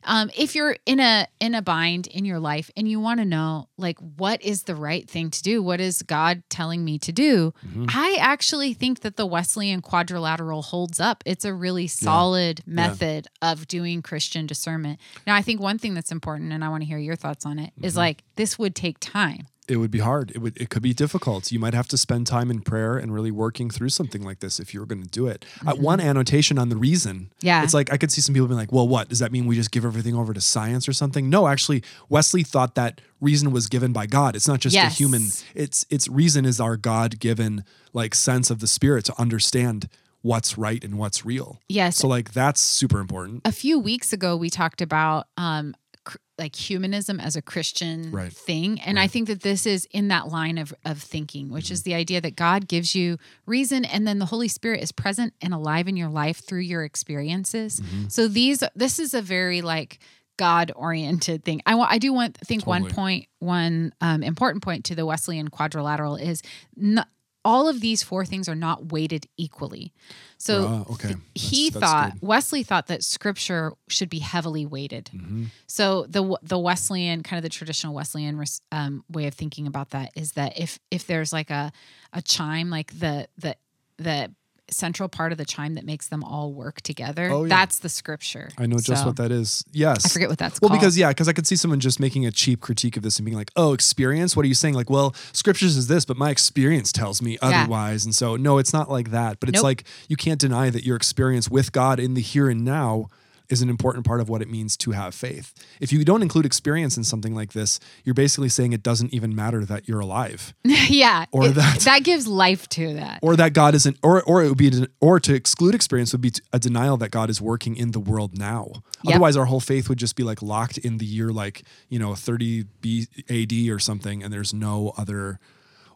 um, 0.07 0.31
if 0.37 0.55
you're 0.55 0.77
in 0.85 1.01
a 1.01 1.27
in 1.41 1.55
a 1.55 1.63
bind 1.63 2.07
in 2.09 2.25
your 2.25 2.39
life 2.39 2.71
and 2.77 2.87
you 2.87 3.01
want 3.01 3.21
to 3.21 3.25
know 3.25 3.69
like 3.79 3.99
what 4.17 4.43
is 4.43 4.65
the 4.65 4.75
right 4.75 5.09
thing 5.09 5.31
to 5.31 5.43
do? 5.43 5.63
What 5.63 5.81
is 5.81 6.03
god 6.03 6.43
telling 6.51 6.85
me 6.85 6.99
to 6.99 7.13
do? 7.13 7.55
I 7.89 8.17
actually 8.21 8.75
think 8.75 9.01
that 9.01 9.17
the 9.17 9.27
wesleyan 9.27 9.81
quadrilateral 9.81 10.63
holds 10.63 11.01
up. 11.01 11.23
It's 11.25 11.45
a 11.45 11.55
really 11.55 11.87
solid 11.87 12.24
method 12.67 13.27
of 13.43 13.67
doing 13.69 14.03
christian 14.03 14.47
discernment 14.47 14.99
now 15.27 15.35
i 15.35 15.43
think 15.43 15.61
one 15.61 15.79
thing 15.79 15.95
that's 15.95 16.13
important 16.13 16.53
and 16.53 16.65
i 16.65 16.69
want 16.69 16.83
to 16.83 16.87
hear 16.87 16.99
your 16.99 17.17
thoughts 17.17 17.45
on 17.47 17.59
it 17.59 17.73
is 17.83 17.97
like 17.97 18.23
this 18.37 18.59
would 18.59 18.75
take 18.75 18.99
time 19.01 19.47
It 19.67 19.79
would 19.79 19.91
be 19.91 20.01
hard. 20.01 20.31
It 20.35 20.41
would 20.43 20.57
it 20.61 20.69
could 20.69 20.83
be 20.83 20.93
difficult. 20.93 21.51
You 21.51 21.59
might 21.59 21.73
have 21.73 21.89
to 21.89 21.97
spend 21.97 22.27
time 22.27 22.51
in 22.51 22.61
prayer 22.61 22.99
and 23.01 23.15
really 23.15 23.31
working 23.31 23.71
through 23.71 23.89
something 23.89 24.23
like 24.23 24.41
this 24.41 24.61
if 24.61 24.75
you 24.75 24.81
were 24.81 24.85
going 24.93 25.03
to 25.03 25.09
do 25.09 25.27
it. 25.27 25.47
Uh, 25.67 25.73
one 25.93 26.01
annotation 26.01 26.59
on 26.59 26.69
the 26.69 26.77
reason. 26.77 27.17
Mm-hmm. 27.17 27.47
Yeah. 27.47 27.63
It's 27.65 27.73
like 27.73 27.91
I 27.91 27.97
could 27.97 28.13
see 28.13 28.21
some 28.21 28.35
people 28.35 28.47
being 28.47 28.59
like, 28.65 28.73
"Well, 28.77 28.87
what 28.87 29.09
does 29.09 29.21
that 29.21 29.33
mean? 29.33 29.47
We 29.47 29.57
just 29.57 29.71
give 29.71 29.87
everything 29.87 30.15
over 30.15 30.35
to 30.35 30.41
science 30.43 30.87
or 30.87 30.93
something?" 30.93 31.31
No, 31.31 31.47
actually, 31.49 31.81
Wesley 32.11 32.43
thought 32.45 32.75
that 32.75 33.01
reason 33.23 33.53
was 33.53 33.67
given 33.67 33.93
by 33.95 34.05
God. 34.07 34.37
It's 34.37 34.47
not 34.47 34.61
just 34.61 34.77
a 34.77 34.85
Yes. 34.85 34.99
human. 34.99 35.23
It's 35.55 35.87
it's 35.89 36.09
reason 36.09 36.45
is 36.45 36.61
our 36.61 36.77
God 36.77 37.19
given 37.19 37.65
like 37.95 38.15
sense 38.15 38.51
of 38.53 38.59
the 38.61 38.67
spirit 38.67 39.07
to 39.07 39.15
understand 39.19 39.89
what's 40.25 40.57
right 40.57 40.83
and 40.83 40.97
what's 40.99 41.25
real. 41.25 41.61
yes 41.69 41.99
So 41.99 42.09
like 42.09 42.33
that's 42.33 42.61
super 42.61 42.99
important. 42.99 43.43
a 43.45 43.53
few 43.53 43.79
weeks 43.79 44.13
ago 44.13 44.37
we 44.37 44.49
talked 44.51 44.81
about 44.81 45.27
um 45.37 45.75
cr- 46.05 46.17
like 46.39 46.57
humanism 46.57 47.21
as 47.21 47.37
a 47.37 47.43
christian 47.43 48.11
Right. 48.11 48.33
thing 48.33 48.81
and 48.81 48.99
i 48.99 49.07
think 49.07 49.29
that 49.29 49.43
this 49.43 49.67
is 49.67 49.87
in 49.93 50.09
that 50.09 50.29
line 50.29 50.57
of 50.59 50.73
of 50.85 50.97
thinking 51.03 51.51
which 51.51 51.71
is 51.71 51.83
the 51.83 51.95
idea 51.95 52.21
that 52.23 52.37
god 52.37 52.67
gives 52.69 52.95
you 52.95 53.19
reason 53.47 53.85
and 53.85 54.07
then 54.07 54.19
the 54.19 54.27
holy 54.27 54.49
spirit 54.49 54.83
is 54.83 54.93
present 54.93 55.35
and 55.43 55.53
alive 55.55 55.89
in 55.89 55.97
your 55.97 56.09
life 56.09 56.39
through 56.47 56.61
your 56.73 56.85
experiences 56.85 57.81
so 58.09 58.27
these 58.27 58.65
this 58.75 58.99
is 58.99 59.13
a 59.15 59.23
very 59.23 59.61
like 59.63 59.99
god 60.37 60.73
oriented 60.75 61.45
thing 61.45 61.61
i 61.67 61.75
want 61.77 61.93
i 61.93 61.99
do 61.99 62.13
want 62.13 62.37
think 62.39 62.67
one 62.67 62.83
Totally. 62.83 62.95
point 62.95 63.27
one 63.39 63.93
um, 64.01 64.23
important 64.23 64.65
point 64.65 64.85
to 64.87 64.95
the 64.97 65.07
wesleyan 65.07 65.49
quadrilateral 65.49 66.17
is 66.17 66.43
not 66.77 67.07
all 67.45 67.69
of 67.69 67.81
these 67.81 68.03
four 68.03 68.25
things 68.25 68.49
are 68.49 68.55
not 68.55 68.93
weighted 68.93 69.27
equally 69.37 69.93
so 70.39 70.85
Ah, 70.89 70.93
okay. 70.93 71.15
he 71.35 71.71
That's- 71.71 71.73
that's 71.73 71.93
thought 71.93 72.13
good. 72.21 72.23
Wesley 72.29 72.63
thought 72.63 72.87
that 72.89 73.03
scripture 73.05 73.73
should 73.89 74.11
be 74.11 74.19
heavily 74.19 74.67
weighted. 74.67 75.09
Mm-hmm. 75.15 75.45
So 75.67 76.07
the 76.09 76.37
the 76.43 76.59
Wesleyan 76.59 77.23
kind 77.23 77.39
of 77.39 77.43
the 77.43 77.49
traditional 77.49 77.95
Wesleyan 77.95 78.43
um, 78.73 79.05
way 79.09 79.27
of 79.27 79.35
thinking 79.35 79.67
about 79.67 79.91
that 79.91 80.11
is 80.17 80.33
that 80.33 80.59
if 80.59 80.79
if 80.91 81.07
there's 81.07 81.33
like 81.33 81.51
a 81.51 81.73
a 82.13 82.21
chime 82.21 82.69
like 82.69 82.99
the 82.99 83.29
the 83.39 83.57
the 83.97 84.35
central 84.71 85.09
part 85.09 85.31
of 85.31 85.39
the 85.39 85.45
chime 85.45 85.75
that 85.75 85.85
makes 85.85 86.09
them 86.09 86.25
all 86.25 86.53
work 86.53 86.81
together, 86.81 87.31
Oh, 87.31 87.45
yeah. 87.45 87.49
that's 87.49 87.81
the 87.81 87.89
scripture. 87.89 88.51
I 88.59 88.67
know 88.67 88.77
just 88.79 89.03
So, 89.03 89.07
what 89.09 89.17
that 89.17 89.31
is. 89.31 89.65
Yes. 89.73 90.07
I 90.07 90.09
forget 90.09 90.29
what 90.29 90.39
that's 90.39 90.61
Well, 90.61 90.71
called. 90.71 90.81
because 90.81 90.97
yeah, 90.97 91.09
because 91.09 91.29
I 91.29 91.33
could 91.33 91.47
see 91.47 91.57
someone 91.57 91.81
just 91.81 92.01
making 92.01 92.25
a 92.27 92.31
cheap 92.31 92.61
critique 92.61 92.97
of 92.97 93.03
this 93.03 93.19
and 93.19 93.25
being 93.27 93.37
like, 93.37 93.51
"Oh, 93.57 93.73
experience? 93.75 94.35
What 94.37 94.45
are 94.45 94.49
you 94.49 94.55
saying?" 94.55 94.75
Like, 94.75 94.89
well, 94.91 95.15
scriptures 95.33 95.77
is 95.77 95.87
this, 95.87 96.05
but 96.05 96.17
my 96.17 96.31
experience 96.31 96.93
tells 96.93 97.21
me 97.21 97.33
Yeah. 97.33 97.39
otherwise. 97.63 98.05
And 98.05 98.15
so, 98.15 98.37
no, 98.37 98.59
it's 98.59 98.73
not 98.73 98.91
like 98.91 99.11
that. 99.11 99.39
But 99.41 99.49
it's 99.51 99.57
Nope. 99.57 99.65
like 99.65 99.85
you 100.09 100.17
can't 100.17 100.41
deny 100.41 100.71
that 100.71 100.85
your 100.85 100.97
experience 100.97 101.51
with 101.51 101.73
God 101.73 102.01
in 102.01 102.15
the 102.15 102.23
here 102.23 102.49
and 102.49 102.65
now 102.65 103.09
is 103.51 103.61
an 103.63 103.69
important 103.69 104.07
part 104.07 104.21
of 104.21 104.29
what 104.29 104.41
it 104.43 104.49
means 104.49 104.77
to 104.79 104.93
have 104.93 105.15
faith. 105.15 105.53
If 105.81 105.93
you 105.93 106.05
don't 106.05 106.23
include 106.23 106.47
experience 106.47 106.97
in 106.97 107.05
something 107.05 107.35
like 107.35 107.53
this, 107.53 107.79
you're 108.05 108.15
basically 108.15 108.49
saying 108.49 108.73
it 108.73 108.83
doesn't 108.83 109.13
even 109.13 109.35
matter 109.35 109.65
that 109.67 109.87
you're 109.89 110.01
alive, 110.01 110.55
yeah, 110.65 111.27
Or 111.31 111.47
it- 111.49 111.55
that- 111.55 111.81
that 111.81 112.05
gives 112.05 112.27
life 112.27 112.69
to 112.71 112.95
that. 112.95 113.19
or 113.23 113.37
that 113.37 113.53
God 113.53 113.75
isn't, 113.75 113.99
or 114.03 114.23
or 114.23 114.43
it 114.43 114.49
would 114.49 114.59
be, 114.59 114.87
or 115.01 115.21
to 115.21 115.35
exclude 115.35 115.75
experience 115.75 116.13
would 116.13 116.21
be 116.23 116.33
a 116.53 116.59
denial 116.59 116.97
that 116.97 117.11
God 117.11 117.29
is 117.31 117.41
working 117.41 117.77
in 117.77 117.91
the 117.93 118.01
world 118.01 118.39
now. 118.39 118.71
Yep. 119.05 119.15
Otherwise, 119.17 119.37
our 119.37 119.45
whole 119.45 119.61
faith 119.61 119.89
would 119.89 119.99
just 119.99 120.17
be 120.17 120.23
like 120.23 120.41
locked 120.41 120.79
in 120.79 120.99
the 120.99 121.05
year 121.07 121.31
like 121.31 121.63
you 121.89 121.99
know 121.99 122.15
30 122.15 122.65
B 122.81 123.07
AD 123.29 123.53
or 123.71 123.79
something, 123.79 124.23
and 124.23 124.33
there's 124.33 124.55
no 124.55 124.93
other 124.97 125.39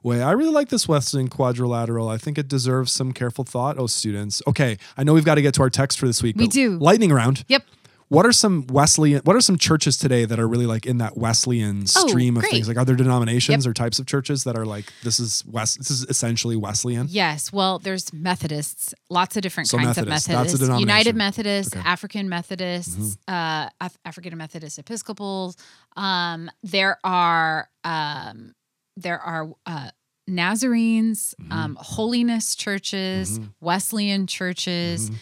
way. 0.03 0.23
I 0.23 0.33
really 0.33 0.53
like 0.53 0.69
this 0.69 0.87
Wesleyan 0.89 1.29
quadrilateral. 1.29 2.09
I 2.09 2.19
think 2.19 2.39
it 2.39 2.49
deserves 2.49 2.93
some 2.93 3.13
careful 3.13 3.45
thought. 3.45 3.79
Oh, 3.79 3.87
students. 3.87 4.43
Okay, 4.47 4.79
I 4.97 5.05
know 5.05 5.15
we've 5.15 5.25
got 5.25 5.37
to 5.37 5.43
get 5.43 5.55
to 5.55 5.63
our 5.63 5.71
text 5.71 5.99
for 5.99 6.07
this 6.07 6.23
week. 6.23 6.37
We 6.37 6.49
do. 6.49 6.79
Lightning 6.79 7.13
round. 7.13 7.45
Yep. 7.49 7.65
What 8.11 8.25
are 8.25 8.33
some 8.33 8.67
Wesleyan? 8.69 9.21
What 9.25 9.37
are 9.37 9.41
some 9.43 9.59
churches 9.59 9.99
today 9.99 10.25
that 10.25 10.41
are 10.41 10.49
really 10.49 10.65
like 10.65 10.87
in 10.87 10.97
that 10.97 11.19
Wesleyan 11.19 11.83
Oh, 11.95 12.07
stream 12.09 12.39
of 12.39 12.45
things? 12.45 12.67
Like, 12.67 12.79
are 12.79 12.85
there 12.87 12.97
denominations 12.97 13.67
or 13.67 13.75
types 13.75 13.99
of 13.99 14.07
churches 14.07 14.45
that 14.45 14.57
are 14.57 14.65
like 14.65 14.91
this 15.03 15.21
is 15.21 15.45
West? 15.47 15.77
This 15.77 15.91
is 15.91 16.05
essentially 16.05 16.57
Wesleyan. 16.57 17.09
Yes. 17.11 17.53
Well, 17.53 17.79
there's 17.79 18.11
Methodists, 18.11 18.95
lots 19.11 19.37
of 19.37 19.43
different 19.43 19.69
So 19.69 19.77
kinds 19.77 19.89
Methodists, 19.99 20.27
of 20.27 20.33
that's 20.33 20.55
a 20.55 20.57
Methodists. 20.59 20.81
United 20.81 21.17
Methodists, 21.17 21.73
Okay. 21.75 21.81
Mm-hmm. 21.81 21.89
African 21.89 22.29
Methodists, 22.31 23.19
uh, 23.29 23.69
Af- 23.79 23.99
African 24.07 24.39
Methodist 24.39 24.79
Episcopals. 24.79 25.59
Um, 25.95 26.51
there 26.63 26.97
are 27.05 27.69
um, 27.85 28.55
there 29.03 29.21
are 29.21 29.51
uh, 29.67 29.91
Nazarenes, 30.29 31.35
Mm-hmm. 31.41 31.53
um, 31.53 31.77
holiness 31.81 32.55
churches, 32.55 33.41
Wesleyan 33.61 34.27
churches. 34.27 35.07
Mm-hmm. 35.11 35.17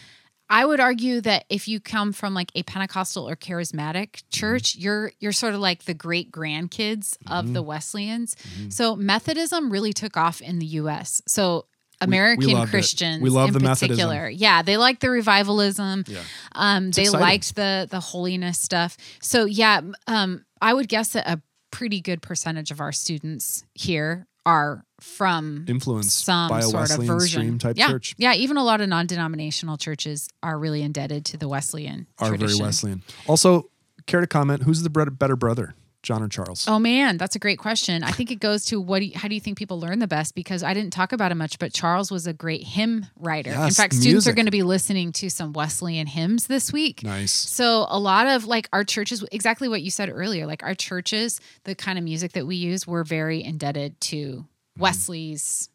I 0.49 0.65
would 0.65 0.79
argue 0.79 1.19
that 1.21 1.43
if 1.49 1.67
you 1.67 1.81
come 1.81 2.13
from 2.13 2.33
like 2.33 2.51
a 2.55 2.63
Pentecostal 2.63 3.27
or 3.27 3.35
charismatic 3.35 4.11
Mm-hmm. 4.11 4.29
church, 4.29 4.75
you're 4.75 5.11
you're 5.19 5.31
sort 5.33 5.53
of 5.53 5.59
like 5.59 5.83
the 5.83 5.93
great 5.93 6.31
grandkids 6.31 7.17
of 7.27 7.45
Mm-hmm. 7.45 7.53
the 7.53 7.61
Wesleyans. 7.63 8.35
So 8.69 8.95
Methodism 8.95 9.69
really 9.71 9.93
took 9.93 10.15
off 10.17 10.39
in 10.41 10.59
the 10.59 10.65
U.S. 10.81 11.21
So 11.27 11.65
American 11.99 12.51
loved 12.51 12.69
it. 12.69 12.71
Christians, 12.71 13.21
We 13.23 13.29
love 13.29 13.47
in 13.49 13.53
the 13.55 13.59
Methodism. 13.59 13.87
particular, 13.97 14.29
yeah, 14.29 14.61
they 14.61 14.77
like 14.77 14.99
the 14.99 15.09
revivalism. 15.09 16.03
Yeah. 16.07 16.19
Um, 16.53 16.91
they 16.91 17.03
exciting. 17.03 17.19
liked 17.21 17.55
the 17.55 17.87
the 17.89 17.99
holiness 17.99 18.59
stuff. 18.59 18.95
So 19.21 19.45
yeah, 19.45 19.81
um, 20.05 20.45
I 20.61 20.73
would 20.73 20.87
guess 20.87 21.09
that 21.13 21.27
a 21.27 21.41
pretty 21.77 22.01
good 22.01 22.23
percentage 22.23 22.71
of 22.71 22.81
our 22.81 22.91
students 22.91 23.63
here 23.75 24.25
are 24.47 24.83
from 24.99 25.63
Influenced 25.67 26.25
some 26.25 26.49
by 26.49 26.59
a 26.59 26.61
sort 26.63 26.89
Wesleyan 26.89 27.01
of 27.01 27.07
version 27.07 27.41
stream 27.41 27.59
type 27.59 27.77
yeah. 27.77 27.89
church. 27.89 28.15
Yeah, 28.17 28.33
even 28.33 28.57
a 28.57 28.63
lot 28.63 28.81
of 28.81 28.89
non-denominational 28.89 29.77
churches 29.77 30.27
are 30.41 30.57
really 30.57 30.81
indebted 30.81 31.23
to 31.25 31.37
the 31.37 31.47
Wesleyan 31.47 32.07
Are 32.17 32.29
tradition. 32.29 32.57
very 32.57 32.67
Wesleyan. 32.67 33.03
Also, 33.27 33.69
care 34.07 34.21
to 34.21 34.27
comment? 34.27 34.63
Who's 34.63 34.81
the 34.81 34.89
better 34.89 35.35
brother, 35.35 35.75
John 36.07 36.23
or 36.23 36.29
Charles? 36.29 36.65
Oh 36.69 36.79
man, 36.79 37.17
that's 37.17 37.35
a 37.35 37.39
great 37.39 37.59
question. 37.59 38.01
I 38.01 38.11
think 38.11 38.31
it 38.31 38.39
goes 38.39 38.63
to 38.65 38.79
what? 38.79 38.99
Do 38.99 39.07
you, 39.07 39.11
how 39.13 39.27
do 39.27 39.35
you 39.35 39.41
think 39.41 39.57
people 39.57 39.77
learn 39.77 39.99
the 39.99 40.07
best? 40.07 40.35
Because 40.35 40.63
I 40.63 40.73
didn't 40.73 40.93
talk 40.93 41.11
about 41.11 41.33
it 41.33 41.35
much, 41.35 41.59
but 41.59 41.73
Charles 41.73 42.09
was 42.09 42.25
a 42.25 42.31
great 42.31 42.63
hymn 42.63 43.07
writer. 43.17 43.51
In 43.51 43.59
Yes, 43.59 43.75
fact, 43.75 43.93
students 43.93 44.25
are 44.25 44.31
going 44.31 44.45
to 44.45 44.51
be 44.51 44.63
listening 44.63 45.11
to 45.11 45.29
some 45.29 45.51
Wesleyan 45.51 46.07
hymns 46.07 46.47
this 46.47 46.71
week. 46.71 47.03
Nice. 47.03 47.33
So 47.33 47.87
a 47.89 47.99
lot 47.99 48.25
of 48.25 48.45
like 48.45 48.69
our 48.71 48.85
churches, 48.85 49.25
exactly 49.33 49.67
what 49.67 49.81
you 49.81 49.91
said 49.91 50.09
earlier, 50.09 50.47
like 50.47 50.63
our 50.63 50.75
churches, 50.75 51.41
the 51.65 51.75
kind 51.75 51.97
of 51.97 52.05
music 52.05 52.31
that 52.31 52.47
we 52.47 52.55
use, 52.55 52.87
we're 52.87 53.03
very 53.03 53.43
indebted 53.43 53.99
to 53.99 54.15
mm. 54.15 54.45
Wesley's, 54.77 55.67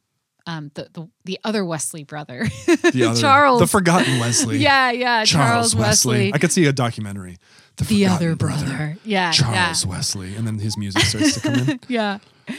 um, 0.47 0.71
the 0.75 0.89
the, 0.93 1.09
the 1.25 1.39
other 1.45 1.65
Wesley 1.65 2.05
brother, 2.05 2.45
The 2.67 3.05
other, 3.11 3.21
Charles. 3.21 3.61
the 3.61 3.67
forgotten 3.67 4.19
Wesley. 4.19 4.59
yeah, 4.59 4.91
yeah, 4.91 5.25
Charles, 5.25 5.75
Wesley. 5.75 6.33
I 6.33 6.39
could 6.39 6.53
see 6.53 6.67
a 6.67 6.73
documentary. 6.73 7.39
The, 7.77 7.85
the 7.85 8.07
other 8.07 8.37
brother. 8.37 8.97
Yeah, 9.05 9.33
Charles 9.33 9.87
Wesley, 9.87 10.35
and 10.35 10.47
then 10.47 10.59
his 10.59 10.77
music 10.77 11.03
starts 11.03 11.35
to 11.35 11.41
come 11.41 11.55
in. 11.55 11.81
yeah, 11.89 12.19
yeah. 12.49 12.57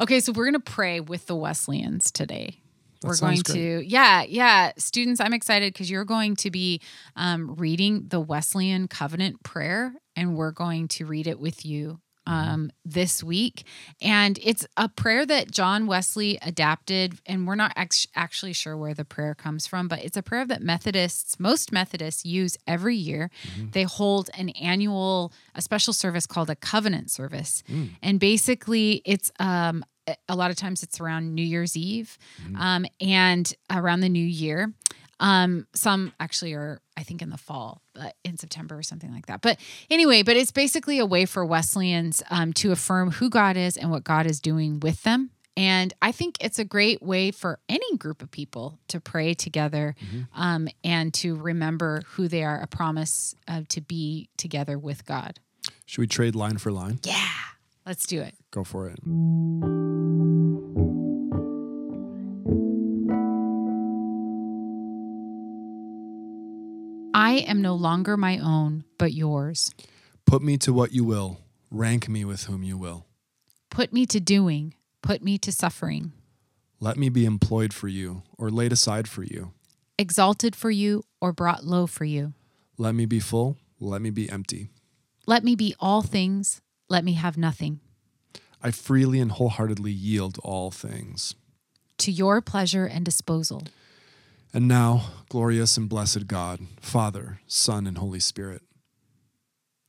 Okay, 0.00 0.20
so 0.20 0.32
we're 0.32 0.46
gonna 0.46 0.60
pray 0.60 1.00
with 1.00 1.26
the 1.26 1.36
Wesleyans 1.36 2.10
today. 2.10 2.60
That 3.00 3.08
we're 3.08 3.16
going 3.16 3.42
to, 3.44 3.82
yeah, 3.86 4.24
yeah. 4.28 4.72
Students, 4.76 5.22
I'm 5.22 5.32
excited 5.32 5.72
because 5.72 5.90
you're 5.90 6.04
going 6.04 6.36
to 6.36 6.50
be 6.50 6.82
um, 7.16 7.54
reading 7.54 8.04
the 8.08 8.20
Wesleyan 8.20 8.88
Covenant 8.88 9.42
Prayer, 9.42 9.94
and 10.16 10.36
we're 10.36 10.50
going 10.50 10.86
to 10.88 11.06
read 11.06 11.26
it 11.26 11.40
with 11.40 11.64
you 11.64 12.00
um, 12.26 12.70
this 12.84 13.22
week. 13.24 13.64
And 14.00 14.38
it's 14.42 14.66
a 14.76 14.88
prayer 14.88 15.24
that 15.26 15.50
John 15.50 15.86
Wesley 15.86 16.38
adapted, 16.42 17.18
and 17.26 17.46
we're 17.46 17.54
not 17.54 17.72
act- 17.76 18.06
actually 18.14 18.52
sure 18.52 18.76
where 18.76 18.94
the 18.94 19.04
prayer 19.04 19.34
comes 19.34 19.66
from, 19.66 19.88
but 19.88 20.04
it's 20.04 20.16
a 20.16 20.22
prayer 20.22 20.44
that 20.46 20.62
Methodists, 20.62 21.40
most 21.40 21.72
Methodists, 21.72 22.24
use 22.24 22.56
every 22.66 22.96
year. 22.96 23.30
They 23.72 23.82
hold 23.84 24.30
an 24.36 24.50
annual, 24.50 25.32
a 25.54 25.62
special 25.62 25.92
service 25.92 26.26
called 26.26 26.50
a 26.50 26.56
covenant 26.56 27.10
service, 27.10 27.62
and 28.02 28.20
basically 28.20 29.02
it's 29.04 29.32
um, 29.40 29.84
a- 30.06 30.16
a 30.28 30.36
lot 30.36 30.50
of 30.50 30.56
times 30.56 30.82
it's 30.82 31.00
around 31.00 31.34
New 31.34 31.42
Year's 31.44 31.76
Eve 31.76 32.16
um, 32.58 32.86
and 33.00 33.52
around 33.70 34.00
the 34.00 34.08
new 34.08 34.24
year. 34.24 34.72
Um, 35.20 35.66
some 35.74 36.12
actually 36.18 36.54
are, 36.54 36.80
I 36.96 37.02
think, 37.02 37.22
in 37.22 37.30
the 37.30 37.36
fall, 37.36 37.82
but 37.94 38.16
in 38.24 38.38
September 38.38 38.78
or 38.78 38.82
something 38.82 39.12
like 39.12 39.26
that. 39.26 39.42
But 39.42 39.58
anyway, 39.90 40.22
but 40.22 40.36
it's 40.36 40.50
basically 40.50 40.98
a 40.98 41.06
way 41.06 41.26
for 41.26 41.44
Wesleyans 41.44 42.22
um, 42.30 42.52
to 42.54 42.72
affirm 42.72 43.12
who 43.12 43.30
God 43.30 43.56
is 43.56 43.76
and 43.76 43.90
what 43.90 44.02
God 44.02 44.26
is 44.26 44.40
doing 44.40 44.80
with 44.80 45.02
them. 45.02 45.30
And 45.56 45.92
I 46.00 46.10
think 46.10 46.36
it's 46.40 46.58
a 46.58 46.64
great 46.64 47.02
way 47.02 47.30
for 47.32 47.58
any 47.68 47.96
group 47.98 48.22
of 48.22 48.30
people 48.30 48.78
to 48.88 48.98
pray 48.98 49.34
together 49.34 49.94
um, 50.34 50.68
and 50.82 51.12
to 51.14 51.36
remember 51.36 52.02
who 52.12 52.28
they 52.28 52.44
are, 52.44 52.60
a 52.60 52.66
promise 52.66 53.34
uh, 53.46 53.62
to 53.68 53.80
be 53.82 54.30
together 54.38 54.78
with 54.78 55.04
God. 55.04 55.38
Should 55.84 56.00
we 56.00 56.06
trade 56.06 56.34
line 56.34 56.58
for 56.58 56.72
line? 56.72 57.00
Yeah, 57.02 57.28
let's 57.84 58.06
do 58.06 58.22
it. 58.22 58.34
Go 58.52 58.64
for 58.64 58.88
it. 58.88 59.00
I 67.20 67.32
am 67.32 67.60
no 67.60 67.74
longer 67.74 68.16
my 68.16 68.38
own, 68.38 68.84
but 68.96 69.12
yours. 69.12 69.74
Put 70.24 70.40
me 70.40 70.56
to 70.56 70.72
what 70.72 70.92
you 70.92 71.04
will. 71.04 71.38
Rank 71.70 72.08
me 72.08 72.24
with 72.24 72.44
whom 72.44 72.62
you 72.62 72.78
will. 72.78 73.04
Put 73.70 73.92
me 73.92 74.06
to 74.06 74.18
doing, 74.20 74.72
put 75.02 75.22
me 75.22 75.36
to 75.38 75.52
suffering, 75.52 76.12
Let 76.80 76.96
me 76.96 77.10
be 77.10 77.26
employed 77.26 77.74
for 77.74 77.88
you 77.88 78.22
or 78.38 78.48
laid 78.50 78.72
aside 78.72 79.06
for 79.06 79.22
you. 79.22 79.52
exalted 79.98 80.56
for 80.56 80.70
you 80.70 81.02
or 81.20 81.30
brought 81.30 81.62
low 81.64 81.86
for 81.86 82.06
you. 82.06 82.32
Let 82.78 82.94
me 82.94 83.04
be 83.04 83.20
full. 83.20 83.58
Let 83.78 84.00
me 84.00 84.08
be 84.08 84.30
empty. 84.30 84.70
Let 85.26 85.44
me 85.44 85.54
be 85.54 85.74
all 85.78 86.00
things, 86.00 86.62
let 86.88 87.04
me 87.04 87.12
have 87.12 87.36
nothing. 87.36 87.80
I 88.62 88.70
freely 88.70 89.20
and 89.20 89.32
wholeheartedly 89.32 89.92
yield 89.92 90.38
all 90.42 90.70
things. 90.70 91.34
To 91.98 92.10
your 92.10 92.40
pleasure 92.40 92.86
and 92.86 93.04
disposal. 93.04 93.64
And 94.52 94.66
now, 94.66 95.04
glorious 95.28 95.76
and 95.76 95.88
blessed 95.88 96.26
God, 96.26 96.60
Father, 96.80 97.40
Son, 97.46 97.86
and 97.86 97.98
Holy 97.98 98.18
Spirit, 98.20 98.62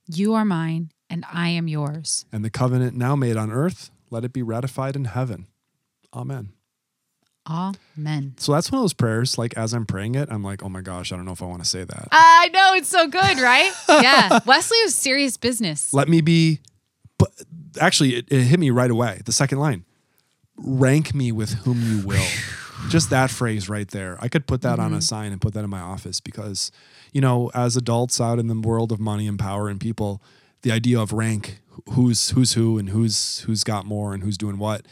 You 0.07 0.33
are 0.35 0.45
mine, 0.45 0.91
and 1.09 1.25
I 1.31 1.49
am 1.49 1.67
yours. 1.67 2.25
and 2.31 2.45
the 2.45 2.49
covenant 2.51 2.95
now 2.95 3.15
made 3.15 3.37
on 3.37 3.51
earth, 3.51 3.89
let 4.11 4.23
it 4.23 4.33
be 4.33 4.43
ratified 4.43 4.95
in 4.95 5.05
heaven. 5.05 5.47
Amen. 6.13 6.49
Amen. 7.49 8.35
So 8.37 8.51
that's 8.51 8.71
one 8.71 8.79
of 8.79 8.83
those 8.83 8.93
prayers, 8.93 9.37
like 9.37 9.57
as 9.57 9.73
I'm 9.73 9.85
praying 9.87 10.13
it, 10.15 10.29
I'm 10.31 10.43
like, 10.43 10.61
oh 10.63 10.69
my 10.69 10.81
gosh, 10.81 11.11
I 11.11 11.15
don't 11.15 11.25
know 11.25 11.31
if 11.31 11.41
I 11.41 11.45
want 11.45 11.63
to 11.63 11.67
say 11.69 11.83
that. 11.83 12.07
I 12.11 12.49
know 12.53 12.73
it's 12.75 12.87
so 12.89 13.07
good, 13.07 13.39
right? 13.39 13.73
yeah. 13.89 14.39
Wesley 14.45 14.77
was 14.83 14.93
serious 14.93 15.37
business. 15.37 15.91
Let 15.91 16.07
me 16.07 16.21
be, 16.21 16.59
but 17.17 17.31
actually, 17.79 18.15
it, 18.17 18.27
it 18.31 18.41
hit 18.43 18.59
me 18.59 18.69
right 18.69 18.91
away. 18.91 19.21
The 19.25 19.31
second 19.31 19.57
line 19.57 19.85
rank 20.55 21.15
me 21.15 21.31
with 21.31 21.53
whom 21.53 21.81
you 21.81 22.05
will. 22.05 22.23
Just 22.89 23.09
that 23.09 23.29
phrase 23.31 23.69
right 23.69 23.87
there. 23.87 24.17
I 24.19 24.27
could 24.27 24.47
put 24.47 24.61
that 24.61 24.79
on 24.79 24.87
a 24.91 24.95
mm-hmm. 24.95 24.99
sign 25.01 25.31
and 25.31 25.39
put 25.39 25.53
that 25.53 25.63
in 25.63 25.69
my 25.69 25.79
office 25.79 26.19
because, 26.19 26.71
you 27.13 27.21
know, 27.21 27.51
as 27.53 27.75
adults 27.75 28.19
out 28.19 28.39
in 28.39 28.47
the 28.47 28.55
world 28.55 28.91
of 28.91 28.99
money 28.99 29.27
and 29.27 29.39
power 29.39 29.69
and 29.69 29.79
people, 29.79 30.21
the 30.63 30.71
idea 30.71 30.99
of 30.99 31.13
rank, 31.13 31.61
who's 31.91 32.31
who's 32.31 32.53
who 32.53 32.77
and 32.77 32.89
who's 32.89 33.39
who's 33.41 33.63
got 33.63 33.85
more 33.85 34.13
and 34.13 34.23
who's 34.23 34.37
doing 34.37 34.57
what, 34.57 34.85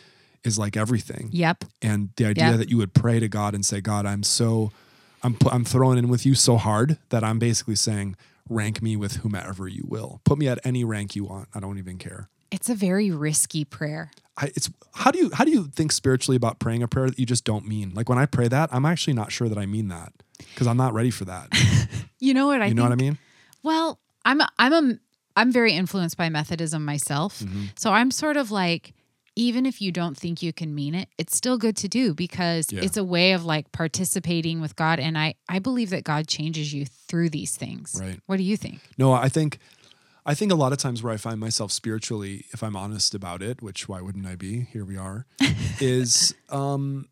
is 0.43 0.57
like 0.57 0.77
everything. 0.77 1.29
Yep. 1.31 1.65
And 1.81 2.09
the 2.15 2.25
idea 2.25 2.51
Yeah. 2.51 2.57
that 2.57 2.69
you 2.69 2.77
would 2.77 2.93
pray 2.93 3.19
to 3.19 3.27
God 3.27 3.53
and 3.53 3.65
say, 3.65 3.81
God, 3.81 4.05
I'm 4.05 4.23
so, 4.23 4.71
I'm 5.21 5.37
I'm 5.51 5.65
throwing 5.65 5.97
in 5.97 6.07
with 6.07 6.25
you 6.25 6.35
so 6.35 6.57
hard 6.57 6.97
that 7.09 7.23
I'm 7.23 7.39
basically 7.39 7.75
saying, 7.75 8.15
rank 8.47 8.81
me 8.81 8.95
with 8.95 9.17
whomever 9.17 9.67
you 9.67 9.83
will. 9.87 10.21
Put 10.23 10.37
me 10.37 10.47
at 10.47 10.59
any 10.63 10.83
rank 10.83 11.15
you 11.15 11.25
want. 11.25 11.49
I 11.53 11.59
don't 11.59 11.77
even 11.77 11.97
care. 11.97 12.29
It's 12.51 12.69
a 12.69 12.75
very 12.75 13.11
risky 13.11 13.63
prayer. 13.65 14.11
I, 14.37 14.45
it's 14.55 14.69
how 14.93 15.11
do 15.11 15.19
you 15.19 15.29
how 15.33 15.43
do 15.43 15.51
you 15.51 15.65
think 15.67 15.91
spiritually 15.91 16.35
about 16.37 16.59
praying 16.59 16.81
a 16.83 16.87
prayer 16.87 17.07
that 17.09 17.19
you 17.19 17.25
just 17.25 17.43
don't 17.43 17.67
mean? 17.67 17.91
Like 17.93 18.07
when 18.09 18.17
I 18.17 18.25
pray 18.25 18.47
that, 18.47 18.69
I'm 18.71 18.85
actually 18.85 19.13
not 19.13 19.31
sure 19.31 19.49
that 19.49 19.57
I 19.57 19.65
mean 19.65 19.89
that 19.89 20.13
because 20.53 20.67
I'm 20.67 20.77
not 20.77 20.93
ready 20.93 21.11
for 21.11 21.25
that. 21.25 21.49
You 22.21 22.33
know 22.33 22.47
what 22.47 22.61
I 22.61 22.65
you 22.65 22.73
know 22.73 22.81
think? 22.81 22.89
what 22.89 22.99
I 22.99 23.01
mean? 23.01 23.17
Well, 23.63 23.97
I'm 24.25 24.41
a, 24.41 24.49
I'm 24.59 24.73
a 24.73 24.97
I'm 25.37 25.53
very 25.53 25.71
influenced 25.71 26.17
by 26.17 26.27
Methodism 26.27 26.83
myself. 26.83 27.39
Mm-hmm. 27.39 27.65
So 27.77 27.91
I'm 27.93 28.11
sort 28.11 28.35
of 28.35 28.51
like 28.51 28.93
even 29.37 29.65
if 29.65 29.81
you 29.81 29.89
don't 29.93 30.17
think 30.17 30.41
you 30.43 30.51
can 30.51 30.75
mean 30.75 30.95
it, 30.95 31.07
it's 31.17 31.33
still 31.37 31.57
good 31.57 31.77
to 31.77 31.87
do 31.87 32.13
because 32.13 32.73
Yeah. 32.73 32.81
it's 32.83 32.97
a 32.97 33.05
way 33.05 33.31
of 33.31 33.45
like 33.45 33.71
participating 33.71 34.59
with 34.59 34.75
God 34.75 34.99
and 34.99 35.17
I 35.17 35.35
I 35.47 35.59
believe 35.59 35.91
that 35.91 36.03
God 36.03 36.27
changes 36.27 36.73
you 36.73 36.85
through 36.85 37.29
these 37.29 37.55
things. 37.55 37.97
Right. 38.01 38.19
What 38.25 38.35
do 38.35 38.43
you 38.43 38.57
think? 38.57 38.79
No, 38.97 39.13
I 39.13 39.29
think 39.29 39.59
I 40.29 40.35
think 40.35 40.51
a 40.51 40.55
lot 40.55 40.71
of 40.71 40.77
times 40.77 41.01
where 41.01 41.11
I 41.11 41.17
find 41.17 41.39
myself 41.39 41.71
spiritually, 41.71 42.45
if 42.51 42.61
I'm 42.61 42.75
honest 42.75 43.15
about 43.15 43.41
it, 43.41 43.63
which 43.63 43.89
why 43.89 43.99
wouldn't 43.99 44.27
I 44.27 44.35
be? 44.35 44.59
Here 44.59 44.85
we 44.85 44.95
are, 44.95 45.25
is 45.79 46.35
um 46.49 47.07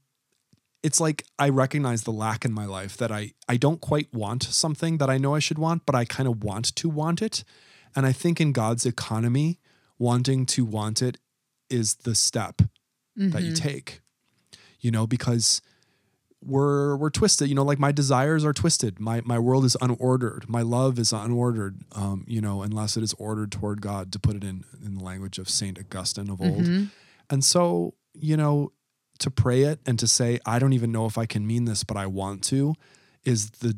it's 0.83 1.01
like 1.01 1.25
I 1.39 1.49
recognize 1.49 2.03
the 2.03 2.11
lack 2.11 2.45
in 2.45 2.53
my 2.53 2.65
life 2.65 2.95
that 2.97 3.11
I 3.11 3.33
I 3.49 3.57
don't 3.57 3.81
quite 3.81 4.13
want 4.13 4.43
something 4.43 4.99
that 4.99 5.09
I 5.09 5.17
know 5.17 5.33
I 5.33 5.39
should 5.39 5.57
want, 5.57 5.87
but 5.87 5.95
I 5.95 6.05
kind 6.05 6.29
of 6.29 6.43
want 6.43 6.75
to 6.75 6.89
want 6.89 7.23
it. 7.23 7.43
And 7.95 8.05
I 8.05 8.11
think 8.11 8.39
in 8.39 8.51
God's 8.51 8.85
economy, 8.85 9.59
wanting 9.97 10.45
to 10.45 10.63
want 10.63 11.01
it 11.01 11.17
is 11.71 11.95
the 11.95 12.13
step 12.13 12.61
that 13.31 13.41
you 13.41 13.53
take. 13.55 14.01
You 14.79 14.91
know, 14.91 15.07
because 15.07 15.59
we're 16.43 16.95
we're 16.97 17.09
twisted. 17.09 17.49
You 17.49 17.55
know, 17.55 17.63
like 17.63 17.79
my 17.79 17.91
desires 17.91 18.45
are 18.45 18.53
twisted. 18.53 18.99
My 18.99 19.21
my 19.25 19.39
world 19.39 19.65
is 19.65 19.75
unordered. 19.81 20.47
My 20.47 20.61
love 20.61 20.99
is 20.99 21.11
unordered. 21.11 21.81
Um, 21.95 22.25
you 22.27 22.41
know, 22.41 22.61
unless 22.61 22.95
it 22.97 23.03
is 23.03 23.13
ordered 23.17 23.51
toward 23.51 23.81
God, 23.81 24.11
to 24.13 24.19
put 24.19 24.35
it 24.35 24.43
in 24.43 24.63
in 24.83 24.95
the 24.95 25.03
language 25.03 25.39
of 25.39 25.49
Saint 25.49 25.79
Augustine 25.79 26.29
of 26.29 26.41
old. 26.41 26.65
And 27.29 27.43
so, 27.43 27.95
you 28.13 28.37
know, 28.37 28.71
to 29.19 29.29
pray 29.31 29.63
it 29.63 29.79
and 29.85 29.99
to 29.99 30.07
say, 30.07 30.39
I 30.45 30.59
don't 30.59 30.73
even 30.73 30.91
know 30.91 31.05
if 31.05 31.17
I 31.17 31.25
can 31.25 31.45
mean 31.45 31.65
this, 31.65 31.83
but 31.83 31.97
I 31.97 32.05
want 32.05 32.43
to, 32.45 32.75
is 33.25 33.49
the 33.49 33.77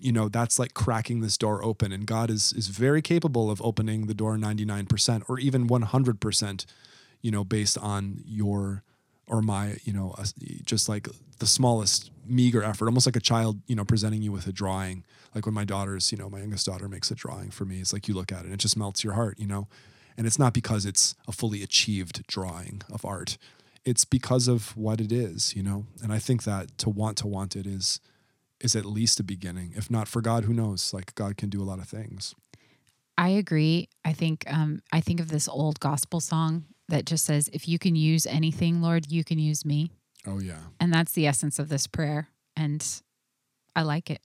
you 0.00 0.12
know 0.12 0.28
that's 0.28 0.58
like 0.58 0.74
cracking 0.74 1.20
this 1.20 1.36
door 1.36 1.64
open 1.64 1.90
and 1.90 2.06
god 2.06 2.30
is 2.30 2.52
is 2.52 2.68
very 2.68 3.02
capable 3.02 3.50
of 3.50 3.60
opening 3.62 4.06
the 4.06 4.14
door 4.14 4.36
99% 4.36 5.22
or 5.28 5.40
even 5.40 5.68
100% 5.68 6.66
you 7.20 7.30
know 7.32 7.44
based 7.44 7.76
on 7.78 8.22
your 8.24 8.84
or 9.26 9.42
my 9.42 9.76
you 9.82 9.92
know 9.92 10.14
uh, 10.16 10.24
just 10.64 10.88
like 10.88 11.08
the 11.38 11.46
smallest 11.46 12.10
meager 12.26 12.62
effort 12.62 12.86
almost 12.86 13.06
like 13.06 13.16
a 13.16 13.20
child 13.20 13.60
you 13.66 13.74
know 13.74 13.84
presenting 13.84 14.22
you 14.22 14.32
with 14.32 14.46
a 14.46 14.52
drawing. 14.52 15.04
Like 15.34 15.46
when 15.46 15.54
my 15.54 15.64
daughter's 15.64 16.10
you 16.12 16.18
know 16.18 16.28
my 16.28 16.38
youngest 16.40 16.66
daughter 16.66 16.88
makes 16.88 17.10
a 17.10 17.14
drawing 17.14 17.50
for 17.50 17.64
me 17.64 17.80
it's 17.80 17.92
like 17.92 18.08
you 18.08 18.14
look 18.14 18.32
at 18.32 18.40
it 18.40 18.44
and 18.44 18.54
it 18.54 18.60
just 18.60 18.76
melts 18.76 19.02
your 19.04 19.14
heart 19.14 19.38
you 19.38 19.46
know? 19.46 19.68
And 20.16 20.26
it's 20.26 20.38
not 20.38 20.52
because 20.52 20.84
it's 20.84 21.14
a 21.28 21.32
fully 21.32 21.62
achieved 21.62 22.26
drawing 22.26 22.82
of 22.92 23.04
art. 23.04 23.38
It's 23.84 24.04
because 24.04 24.48
of 24.48 24.76
what 24.76 25.00
it 25.00 25.12
is 25.12 25.54
you 25.56 25.62
know? 25.62 25.86
And 26.02 26.12
i 26.12 26.18
think 26.18 26.44
that 26.44 26.76
to 26.78 26.90
want 26.90 27.16
to 27.18 27.26
want 27.26 27.56
it 27.56 27.66
is 27.66 28.00
is 28.60 28.74
at 28.74 28.84
least 28.84 29.20
a 29.20 29.22
beginning 29.22 29.72
if 29.76 29.90
not 29.90 30.08
for 30.08 30.20
god 30.20 30.44
who 30.44 30.52
knows? 30.52 30.92
Like 30.92 31.14
god 31.14 31.36
can 31.36 31.48
do 31.48 31.62
a 31.62 31.64
lot 31.64 31.78
of 31.78 31.88
things. 31.88 32.34
I 33.18 33.30
agree. 33.30 33.88
I 34.04 34.12
think 34.12 34.44
um, 34.46 34.80
I 34.92 35.00
think 35.00 35.18
of 35.18 35.28
this 35.28 35.48
old 35.48 35.80
gospel 35.80 36.20
song 36.20 36.66
that 36.88 37.04
just 37.04 37.24
says, 37.24 37.50
"If 37.52 37.66
you 37.66 37.76
can 37.76 37.96
use 37.96 38.24
anything, 38.26 38.80
Lord, 38.80 39.10
you 39.10 39.24
can 39.24 39.40
use 39.40 39.64
me," 39.64 39.90
oh 40.26 40.40
yeah 40.40 40.58
and 40.80 40.92
that's 40.92 41.12
the 41.12 41.26
essence 41.26 41.58
of 41.58 41.68
this 41.68 41.86
prayer. 41.86 42.28
And 42.56 42.84
I 43.76 43.82
like 43.82 44.10
it. 44.10 44.20